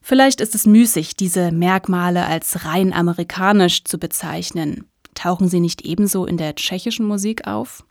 Vielleicht 0.00 0.40
ist 0.40 0.54
es 0.54 0.64
müßig, 0.64 1.16
diese 1.16 1.50
Merkmale 1.50 2.24
als 2.24 2.64
rein 2.64 2.92
amerikanisch 2.92 3.82
zu 3.82 3.98
bezeichnen. 3.98 4.84
Tauchen 5.16 5.48
sie 5.48 5.58
nicht 5.58 5.82
ebenso 5.82 6.24
in 6.24 6.36
der 6.36 6.54
tschechischen 6.54 7.06
Musik 7.06 7.48
auf? 7.48 7.84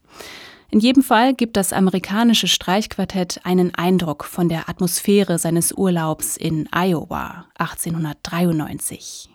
In 0.72 0.80
jedem 0.80 1.04
Fall 1.04 1.34
gibt 1.34 1.58
das 1.58 1.74
amerikanische 1.74 2.48
Streichquartett 2.48 3.40
einen 3.44 3.74
Eindruck 3.76 4.26
von 4.26 4.50
der 4.50 4.68
Atmosphäre 4.68 5.38
seines 5.38 5.72
Urlaubs 5.72 6.38
in 6.38 6.68
Iowa 6.72 7.46
1893. 7.58 9.35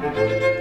Música 0.00 0.57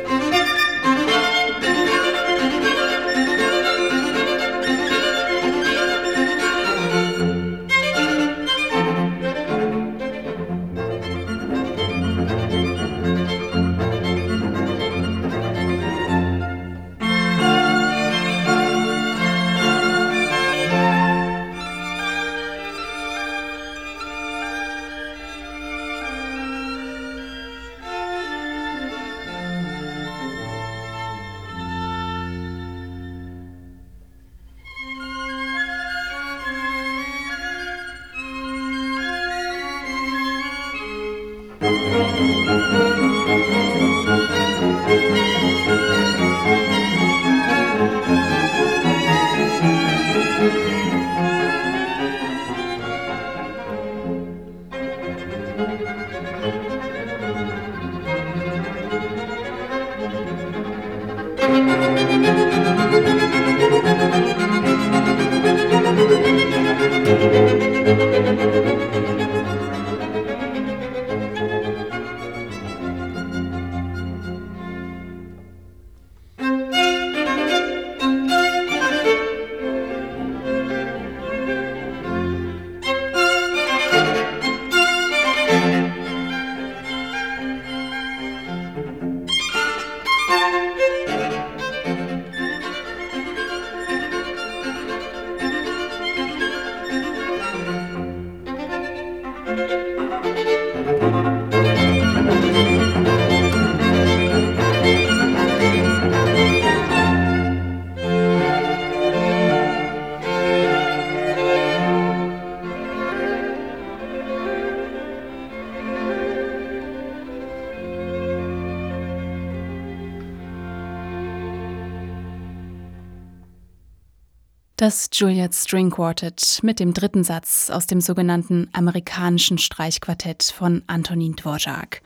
Das 124.79 125.09
Juliet 125.11 125.55
String 125.55 125.89
Quartet 125.89 126.59
mit 126.61 126.79
dem 126.79 126.93
dritten 126.93 127.23
Satz 127.23 127.71
aus 127.71 127.87
dem 127.87 127.99
sogenannten 127.99 128.69
amerikanischen 128.73 129.57
Streichquartett 129.57 130.43
von 130.55 130.83
Antonin 130.85 131.35
Dvorak. 131.35 132.03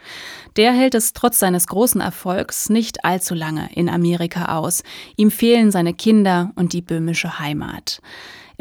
Der 0.56 0.72
hält 0.72 0.96
es 0.96 1.12
trotz 1.12 1.40
seines 1.40 1.68
großen 1.68 2.00
Erfolgs 2.00 2.70
nicht 2.70 3.04
allzu 3.04 3.36
lange 3.36 3.70
in 3.74 3.90
Amerika 3.90 4.58
aus. 4.58 4.84
Ihm 5.18 5.32
fehlen 5.32 5.70
seine 5.70 5.94
Kinder 5.94 6.54
und 6.56 6.72
die 6.72 6.82
böhmische 6.82 7.40
Heimat. 7.40 8.02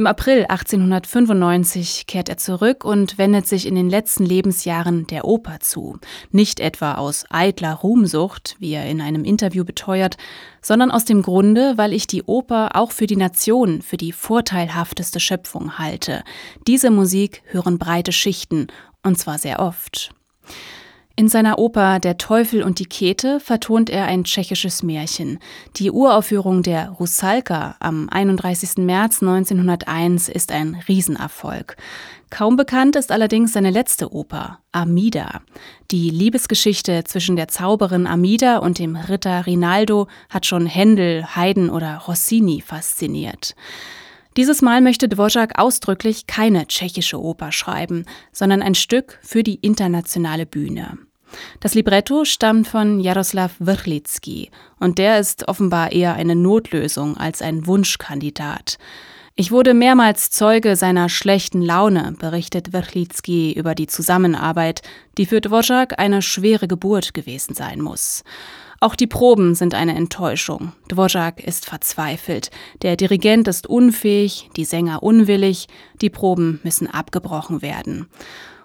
Im 0.01 0.07
April 0.07 0.46
1895 0.48 2.07
kehrt 2.07 2.30
er 2.30 2.38
zurück 2.38 2.86
und 2.86 3.18
wendet 3.18 3.46
sich 3.46 3.66
in 3.66 3.74
den 3.74 3.90
letzten 3.90 4.24
Lebensjahren 4.24 5.07
der 5.07 5.26
Oper 5.26 5.61
zu. 5.61 5.98
Nicht 6.30 6.59
etwa 6.59 6.94
aus 6.94 7.26
eitler 7.28 7.74
Ruhmsucht, 7.74 8.57
wie 8.59 8.72
er 8.72 8.86
in 8.86 9.03
einem 9.03 9.24
Interview 9.24 9.62
beteuert, 9.62 10.16
sondern 10.62 10.90
aus 10.90 11.05
dem 11.05 11.20
Grunde, 11.20 11.74
weil 11.76 11.92
ich 11.92 12.07
die 12.07 12.22
Oper 12.22 12.76
auch 12.76 12.92
für 12.92 13.07
die 13.07 13.16
Nation 13.16 13.82
für 13.82 13.98
die 13.98 14.12
vorteilhafteste 14.12 15.20
Schöpfung 15.20 15.76
halte. 15.76 16.22
Diese 16.66 16.90
Musik 16.90 17.42
hören 17.48 17.76
breite 17.76 18.12
Schichten, 18.12 18.68
und 19.03 19.18
zwar 19.18 19.36
sehr 19.36 19.61
oft. 19.61 20.14
In 21.21 21.29
seiner 21.29 21.59
Oper 21.59 21.99
Der 21.99 22.16
Teufel 22.16 22.62
und 22.62 22.79
die 22.79 22.87
Kete 22.87 23.41
vertont 23.41 23.91
er 23.91 24.07
ein 24.07 24.25
tschechisches 24.25 24.83
Märchen. 24.83 25.39
Die 25.77 25.91
Uraufführung 25.91 26.62
der 26.62 26.89
Rusalka 26.93 27.77
am 27.79 28.09
31. 28.09 28.79
März 28.79 29.21
1901 29.21 30.31
ist 30.31 30.51
ein 30.51 30.83
Riesenerfolg. 30.89 31.77
Kaum 32.31 32.57
bekannt 32.57 32.97
ist 32.97 33.12
allerdings 33.12 33.53
seine 33.53 33.68
letzte 33.68 34.14
Oper, 34.14 34.61
Amida. 34.73 35.43
Die 35.91 36.09
Liebesgeschichte 36.09 37.05
zwischen 37.05 37.37
der 37.37 37.49
Zauberin 37.49 38.07
Amida 38.07 38.57
und 38.57 38.79
dem 38.79 38.97
Ritter 38.97 39.45
Rinaldo 39.45 40.09
hat 40.31 40.47
schon 40.47 40.64
Händel, 40.64 41.37
Haydn 41.37 41.68
oder 41.68 41.99
Rossini 41.99 42.62
fasziniert. 42.62 43.55
Dieses 44.39 44.62
Mal 44.62 44.81
möchte 44.81 45.07
Dvorak 45.07 45.59
ausdrücklich 45.59 46.27
keine 46.27 46.66
tschechische 46.66 47.21
Oper 47.21 47.53
schreiben, 47.53 48.07
sondern 48.33 48.62
ein 48.62 48.75
Stück 48.75 49.18
für 49.21 49.43
die 49.43 49.57
internationale 49.57 50.47
Bühne. 50.47 50.97
Das 51.61 51.74
Libretto 51.74 52.24
stammt 52.24 52.68
von 52.68 53.01
Jaroslav 53.01 53.53
Wrlicki 53.59 54.51
und 54.78 54.99
der 54.99 55.20
ist 55.20 55.49
offenbar 55.49 55.93
eher 55.93 56.14
eine 56.14 56.35
Notlösung 56.35 57.16
als 57.16 57.43
ein 57.43 57.66
Wunschkandidat. 57.66 58.78
Ich 59.37 59.51
wurde 59.51 59.72
mehrmals 59.72 60.31
Zeuge 60.31 60.76
seiner 60.76 61.09
schlechten 61.09 61.62
Laune, 61.62 62.14
berichtet 62.18 62.72
Wrlicki 62.72 63.53
über 63.53 63.74
die 63.74 63.87
Zusammenarbeit, 63.87 64.83
die 65.16 65.24
für 65.24 65.41
Dvorak 65.41 65.99
eine 65.99 66.20
schwere 66.20 66.68
Geburt 66.68 67.14
gewesen 67.14 67.55
sein 67.55 67.81
muss. 67.81 68.22
Auch 68.81 68.95
die 68.95 69.07
Proben 69.07 69.55
sind 69.55 69.74
eine 69.74 69.95
Enttäuschung. 69.95 70.72
Dvorak 70.89 71.43
ist 71.43 71.66
verzweifelt. 71.66 72.51
Der 72.81 72.97
Dirigent 72.97 73.47
ist 73.47 73.66
unfähig, 73.66 74.49
die 74.57 74.64
Sänger 74.64 75.03
unwillig, 75.03 75.68
die 76.01 76.11
Proben 76.11 76.61
müssen 76.62 76.87
abgebrochen 76.87 77.61
werden. 77.61 78.09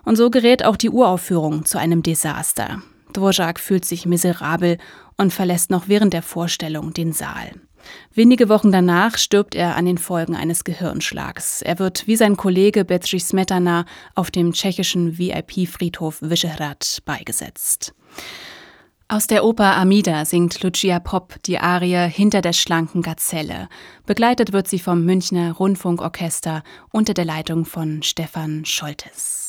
Und 0.05 0.15
so 0.15 0.29
gerät 0.29 0.63
auch 0.63 0.77
die 0.77 0.89
Uraufführung 0.89 1.65
zu 1.65 1.77
einem 1.77 2.03
Desaster. 2.03 2.81
Dvorak 3.13 3.59
fühlt 3.59 3.85
sich 3.85 4.05
miserabel 4.05 4.77
und 5.17 5.33
verlässt 5.33 5.71
noch 5.71 5.87
während 5.87 6.13
der 6.13 6.21
Vorstellung 6.21 6.93
den 6.93 7.11
Saal. 7.11 7.51
Wenige 8.13 8.49
Wochen 8.49 8.71
danach 8.71 9.17
stirbt 9.17 9.55
er 9.55 9.75
an 9.75 9.85
den 9.85 9.97
Folgen 9.97 10.35
eines 10.35 10.63
Gehirnschlags. 10.63 11.61
Er 11.61 11.79
wird 11.79 12.07
wie 12.07 12.15
sein 12.15 12.37
Kollege 12.37 12.85
Bedřich 12.85 13.25
Smetana 13.25 13.85
auf 14.15 14.31
dem 14.31 14.53
tschechischen 14.53 15.17
VIP-Friedhof 15.17 16.21
Vyšehrad 16.21 17.01
beigesetzt. 17.05 17.93
Aus 19.07 19.27
der 19.27 19.45
Oper 19.45 19.77
Amida 19.77 20.25
singt 20.25 20.63
Lucia 20.63 20.99
Popp 20.99 21.35
die 21.43 21.59
Arie 21.59 22.09
Hinter 22.09 22.41
der 22.41 22.53
schlanken 22.53 23.03
Gazelle. 23.03 23.69
Begleitet 24.07 24.51
wird 24.51 24.67
sie 24.67 24.79
vom 24.79 25.05
Münchner 25.05 25.53
Rundfunkorchester 25.53 26.63
unter 26.91 27.13
der 27.13 27.25
Leitung 27.25 27.65
von 27.65 28.01
Stefan 28.01 28.65
Scholtes. 28.65 29.44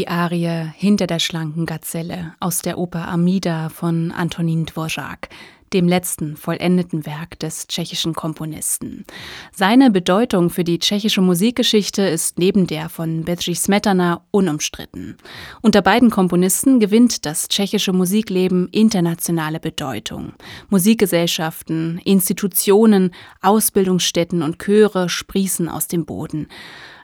Die 0.00 0.08
Arie 0.08 0.72
Hinter 0.78 1.06
der 1.06 1.18
schlanken 1.18 1.66
Gazelle 1.66 2.32
aus 2.40 2.62
der 2.62 2.78
Oper 2.78 3.06
Amida 3.08 3.68
von 3.68 4.12
Antonin 4.12 4.64
Dvořák, 4.64 5.28
dem 5.74 5.86
letzten 5.88 6.38
vollendeten 6.38 7.04
Werk 7.04 7.38
des 7.38 7.66
tschechischen 7.66 8.14
Komponisten. 8.14 9.04
Seine 9.52 9.90
Bedeutung 9.90 10.48
für 10.48 10.64
die 10.64 10.78
tschechische 10.78 11.20
Musikgeschichte 11.20 12.00
ist 12.00 12.38
neben 12.38 12.66
der 12.66 12.88
von 12.88 13.26
Bedřich 13.26 13.60
Smetana 13.60 14.22
unumstritten. 14.30 15.18
Unter 15.60 15.82
beiden 15.82 16.08
Komponisten 16.08 16.80
gewinnt 16.80 17.26
das 17.26 17.48
tschechische 17.48 17.92
Musikleben 17.92 18.68
internationale 18.68 19.60
Bedeutung. 19.60 20.32
Musikgesellschaften, 20.70 22.00
Institutionen, 22.06 23.10
Ausbildungsstätten 23.42 24.40
und 24.40 24.58
Chöre 24.60 25.10
sprießen 25.10 25.68
aus 25.68 25.88
dem 25.88 26.06
Boden. 26.06 26.48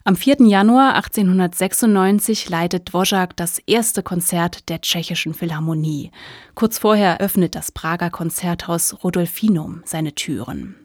Am 0.06 0.14
4. 0.14 0.46
Januar 0.46 0.94
1896 0.94 2.48
leitet 2.48 2.88
Dvořák 2.90 3.34
das 3.34 3.58
erste 3.66 4.04
Konzert 4.04 4.68
der 4.68 4.80
tschechischen 4.80 5.34
Philharmonie. 5.34 6.12
Kurz 6.54 6.78
vorher 6.78 7.20
öffnet 7.20 7.56
das 7.56 7.72
Prager 7.72 8.10
Konzerthaus 8.10 9.02
Rodolfinum 9.02 9.82
seine 9.84 10.14
Türen. 10.14 10.76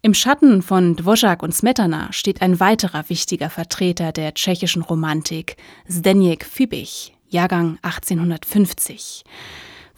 Im 0.00 0.14
Schatten 0.14 0.62
von 0.62 0.96
Dvořák 0.96 1.42
und 1.42 1.54
Smetana 1.54 2.10
steht 2.10 2.40
ein 2.40 2.58
weiterer 2.58 3.04
wichtiger 3.10 3.50
Vertreter 3.50 4.12
der 4.12 4.32
tschechischen 4.32 4.80
Romantik, 4.80 5.58
Zdeněk 5.86 6.46
Fibich, 6.46 7.12
Jahrgang 7.28 7.78
1850. 7.82 9.24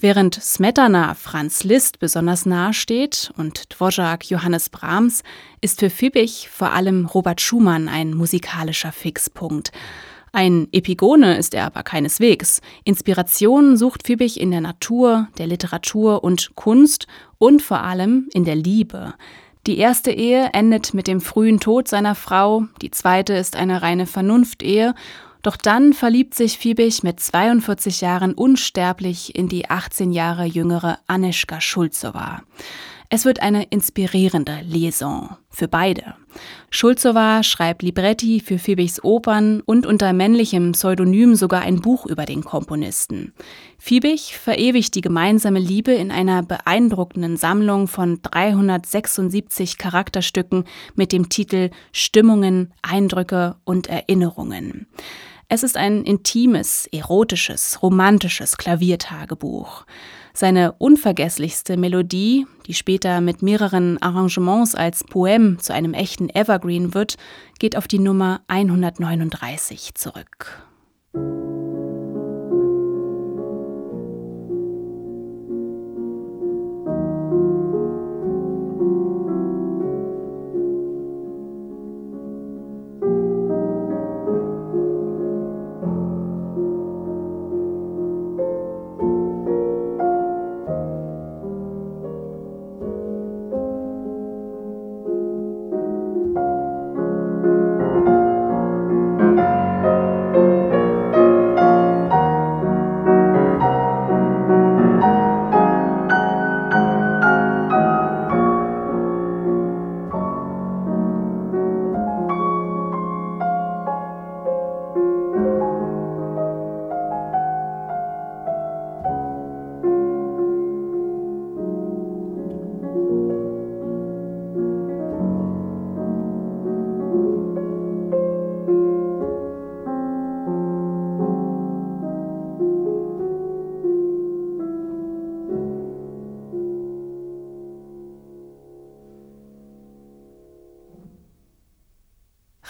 Während 0.01 0.37
Smetana 0.37 1.15
Franz 1.15 1.65
Liszt 1.65 1.99
besonders 1.99 2.47
nahe 2.47 2.73
steht 2.73 3.33
und 3.37 3.75
Dvořák 3.75 4.31
Johannes 4.31 4.69
Brahms, 4.69 5.25
ist 5.61 5.81
für 5.81 5.91
Fiebig 5.91 6.49
vor 6.53 6.71
allem 6.71 7.07
Robert 7.07 7.41
Schumann 7.41 7.89
ein 7.89 8.15
musikalischer 8.15 8.93
Fixpunkt. 8.93 9.73
Ein 10.31 10.69
Epigone 10.71 11.37
ist 11.37 11.53
er 11.53 11.65
aber 11.67 11.83
keineswegs. 11.83 12.61
Inspiration 12.85 13.77
sucht 13.77 14.07
Fiebig 14.07 14.39
in 14.39 14.53
der 14.53 14.61
Natur, 14.61 15.27
der 15.37 15.49
Literatur 15.49 16.23
und 16.23 16.55
Kunst 16.55 17.09
und 17.39 17.61
vor 17.61 17.83
allem 17.83 18.29
in 18.33 18.45
der 18.45 18.55
Liebe. 18.55 19.15
Die 19.67 19.79
erste 19.79 20.13
Ehe 20.13 20.51
endet 20.53 20.95
mit 20.95 21.09
dem 21.09 21.21
frühen 21.21 21.59
Tod 21.59 21.89
seiner 21.89 22.15
Frau, 22.15 22.67
die 22.83 22.93
zweite 22.93 23.35
ist 23.35 23.57
eine 23.57 23.83
reine 23.83 24.07
Vernunftehe 24.07 24.95
doch 25.43 25.57
dann 25.57 25.93
verliebt 25.93 26.35
sich 26.35 26.59
Fiebig 26.59 27.03
mit 27.03 27.21
42 27.21 28.01
Jahren 28.01 28.35
unsterblich 28.35 29.37
in 29.37 29.49
die 29.49 29.71
18 29.71 30.13
Jahre 30.13 30.45
jüngere 30.45 30.99
Anischka 31.07 31.61
Schulzowa. 31.61 32.43
Es 33.11 33.25
wird 33.25 33.41
eine 33.41 33.65
inspirierende 33.65 34.61
Liaison 34.65 35.39
für 35.49 35.67
beide. 35.67 36.15
Schulzowa 36.69 37.43
schreibt 37.43 37.83
Libretti 37.83 38.41
für 38.41 38.59
Fiebigs 38.59 39.03
Opern 39.03 39.63
und 39.63 39.87
unter 39.87 40.13
männlichem 40.13 40.73
Pseudonym 40.73 41.35
sogar 41.35 41.63
ein 41.63 41.81
Buch 41.81 42.05
über 42.05 42.27
den 42.27 42.45
Komponisten. 42.45 43.33
Fiebig 43.79 44.37
verewigt 44.37 44.95
die 44.95 45.01
gemeinsame 45.01 45.59
Liebe 45.59 45.93
in 45.93 46.11
einer 46.11 46.43
beeindruckenden 46.43 47.39
Sammlung 47.39 47.89
von 47.89 48.21
376 48.21 49.79
Charakterstücken 49.79 50.65
mit 50.95 51.13
dem 51.13 51.31
Titel 51.31 51.71
Stimmungen, 51.93 52.75
Eindrücke 52.83 53.57
und 53.65 53.87
Erinnerungen. 53.87 54.87
Es 55.51 55.63
ist 55.63 55.79
ein 55.79 56.05
intimes, 56.05 56.87
erotisches, 56.93 57.83
romantisches 57.83 58.59
Klaviertagebuch. 58.59 59.87
Seine 60.35 60.73
unvergesslichste 60.73 61.79
Melodie, 61.79 62.47
die 62.67 62.75
später 62.75 63.23
mit 63.23 63.41
mehreren 63.41 63.97
Arrangements 64.03 64.75
als 64.75 65.05
Poem 65.05 65.59
zu 65.59 65.73
einem 65.73 65.95
echten 65.95 66.29
Evergreen 66.29 66.93
wird, 66.93 67.17
geht 67.59 67.79
auf 67.79 67.89
die 67.89 67.99
Nummer 67.99 68.43
139 68.49 69.95
zurück. 69.95 70.63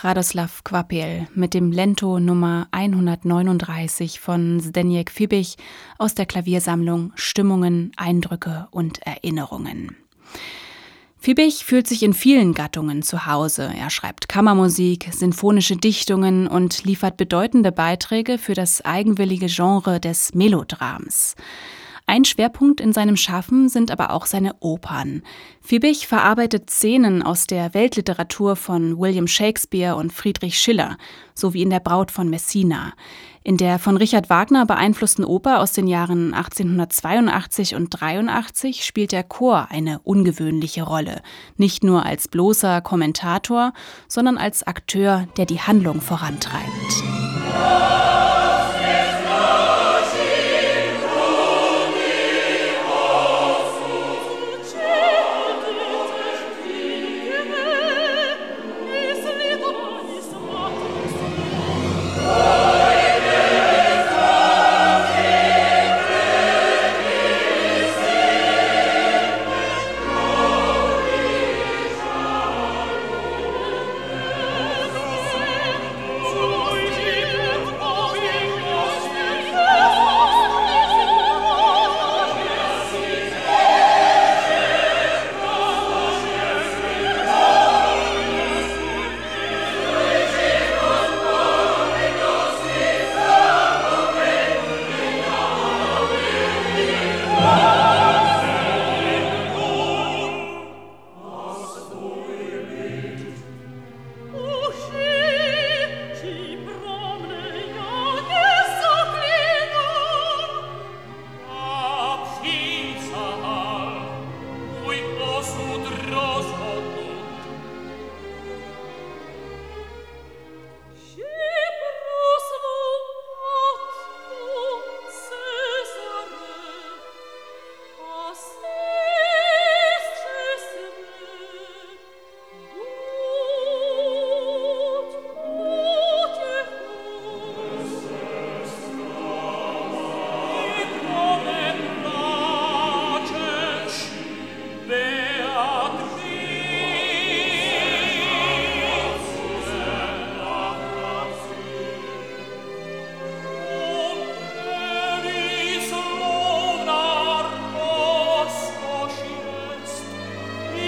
Radoslav 0.09 0.65
Kvapil 0.65 1.29
mit 1.35 1.53
dem 1.53 1.71
Lento 1.71 2.19
Nummer 2.19 2.67
139 2.71 4.21
von 4.21 4.59
Zdeněk 4.59 5.11
Fibich 5.11 5.59
aus 5.99 6.15
der 6.15 6.25
Klaviersammlung 6.25 7.13
Stimmungen, 7.15 7.93
Eindrücke 7.99 8.69
und 8.71 9.03
Erinnerungen. 9.03 9.97
Fibich 11.19 11.67
fühlt 11.67 11.87
sich 11.87 12.03
in 12.03 12.15
vielen 12.15 12.55
Gattungen 12.55 13.03
zu 13.03 13.27
Hause. 13.27 13.71
Er 13.79 13.91
schreibt 13.91 14.31
Kammermusik, 14.31 15.11
sinfonische 15.13 15.77
Dichtungen 15.77 16.47
und 16.47 16.85
liefert 16.85 17.19
bedeutende 17.19 17.71
Beiträge 17.71 18.39
für 18.39 18.55
das 18.55 18.83
eigenwillige 18.83 19.49
Genre 19.49 20.01
des 20.01 20.33
Melodrams. 20.33 21.37
Ein 22.11 22.25
Schwerpunkt 22.25 22.81
in 22.81 22.95
seinem 22.95 23.19
Schaffen 23.19 23.69
sind 23.69 23.91
aber 23.91 24.13
auch 24.13 24.25
seine 24.25 24.55
Opern. 24.61 25.21
Fiebig 25.61 26.07
verarbeitet 26.07 26.71
Szenen 26.71 27.23
aus 27.23 27.47
der 27.47 27.75
Weltliteratur 27.75 28.57
von 28.57 28.99
William 28.99 29.27
Shakespeare 29.27 29.95
und 29.95 30.11
Friedrich 30.11 30.59
Schiller, 30.59 30.97
sowie 31.35 31.61
in 31.61 31.69
der 31.69 31.81
Braut 31.81 32.11
von 32.11 32.31
Messina. 32.31 32.95
In 33.45 33.59
der 33.59 33.79
von 33.79 33.99
Richard 33.99 34.31
Wagner 34.31 34.65
beeinflussten 34.65 35.23
Oper 35.23 35.61
aus 35.61 35.73
den 35.73 35.87
Jahren 35.87 36.33
1882 36.33 37.75
und 37.75 37.91
83 37.91 38.87
spielt 38.87 39.13
der 39.13 39.23
Chor 39.23 39.67
eine 39.69 39.99
ungewöhnliche 39.99 40.85
Rolle, 40.85 41.21
nicht 41.59 41.85
nur 41.85 42.07
als 42.07 42.27
bloßer 42.27 42.81
Kommentator, 42.81 43.75
sondern 44.09 44.39
als 44.39 44.67
Akteur, 44.67 45.29
der 45.37 45.45
die 45.45 45.61
Handlung 45.61 46.01
vorantreibt. 46.01 47.05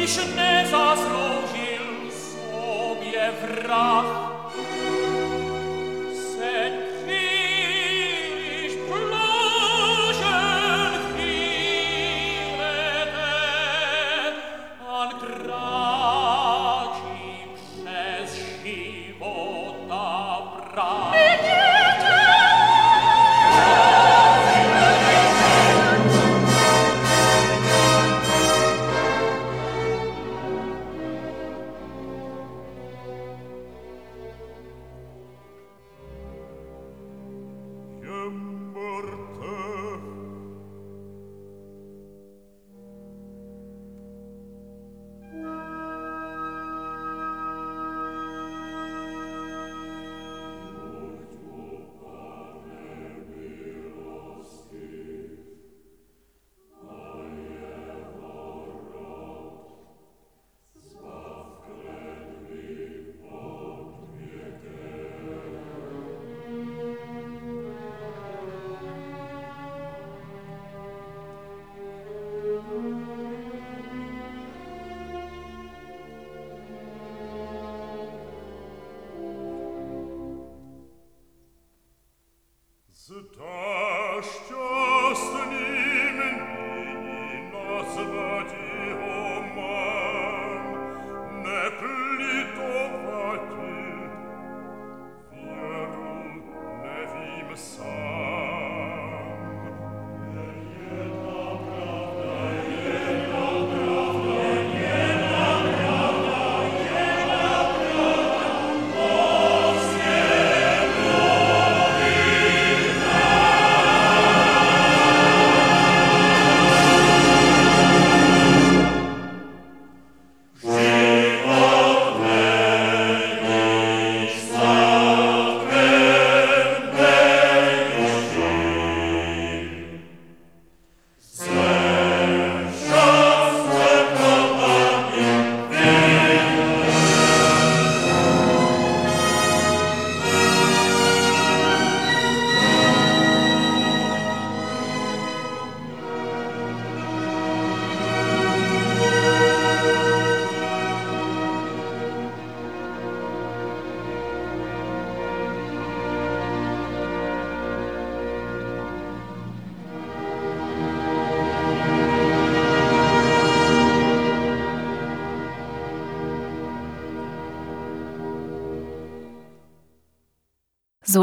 ich 0.04 0.16
ne 0.36 0.66
sas 0.70 1.00
rogil 1.12 2.10
so 2.10 2.96
wie 3.00 3.16
vrach 3.40 4.39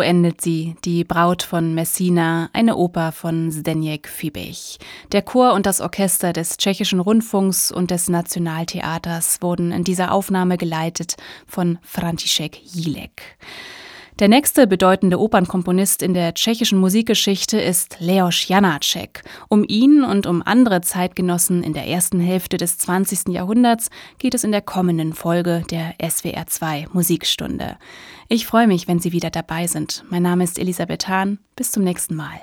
endet 0.01 0.41
sie, 0.41 0.75
die 0.83 1.05
Braut 1.05 1.43
von 1.43 1.73
Messina, 1.73 2.49
eine 2.51 2.75
Oper 2.75 3.13
von 3.13 3.49
Zdeněk 3.49 4.09
Fibich. 4.09 4.79
Der 5.13 5.21
Chor 5.21 5.53
und 5.53 5.65
das 5.65 5.79
Orchester 5.79 6.33
des 6.33 6.57
Tschechischen 6.57 6.99
Rundfunks 6.99 7.71
und 7.71 7.89
des 7.89 8.09
Nationaltheaters 8.09 9.41
wurden 9.41 9.71
in 9.71 9.85
dieser 9.85 10.11
Aufnahme 10.11 10.57
geleitet 10.57 11.15
von 11.47 11.79
František 11.83 12.57
Jílek. 12.65 13.37
Der 14.19 14.29
nächste 14.29 14.65
bedeutende 14.65 15.19
Opernkomponist 15.19 16.01
in 16.01 16.15
der 16.15 16.33
tschechischen 16.33 16.79
Musikgeschichte 16.79 17.61
ist 17.61 17.97
Leos 17.99 18.47
Janáček. 18.47 19.21
Um 19.47 19.63
ihn 19.63 20.03
und 20.03 20.25
um 20.25 20.41
andere 20.43 20.81
Zeitgenossen 20.81 21.61
in 21.61 21.73
der 21.73 21.85
ersten 21.85 22.19
Hälfte 22.19 22.57
des 22.57 22.79
20. 22.79 23.27
Jahrhunderts 23.29 23.91
geht 24.17 24.33
es 24.33 24.43
in 24.43 24.51
der 24.51 24.63
kommenden 24.63 25.13
Folge 25.13 25.63
der 25.69 25.93
SWR 26.01 26.47
2 26.47 26.87
Musikstunde. 26.93 27.77
Ich 28.27 28.47
freue 28.47 28.65
mich, 28.65 28.87
wenn 28.87 28.97
Sie 28.97 29.11
wieder 29.11 29.29
dabei 29.29 29.67
sind. 29.67 30.03
Mein 30.09 30.23
Name 30.23 30.43
ist 30.43 30.57
Elisabeth 30.57 31.07
Hahn. 31.07 31.37
Bis 31.55 31.71
zum 31.71 31.83
nächsten 31.83 32.15
Mal. 32.15 32.39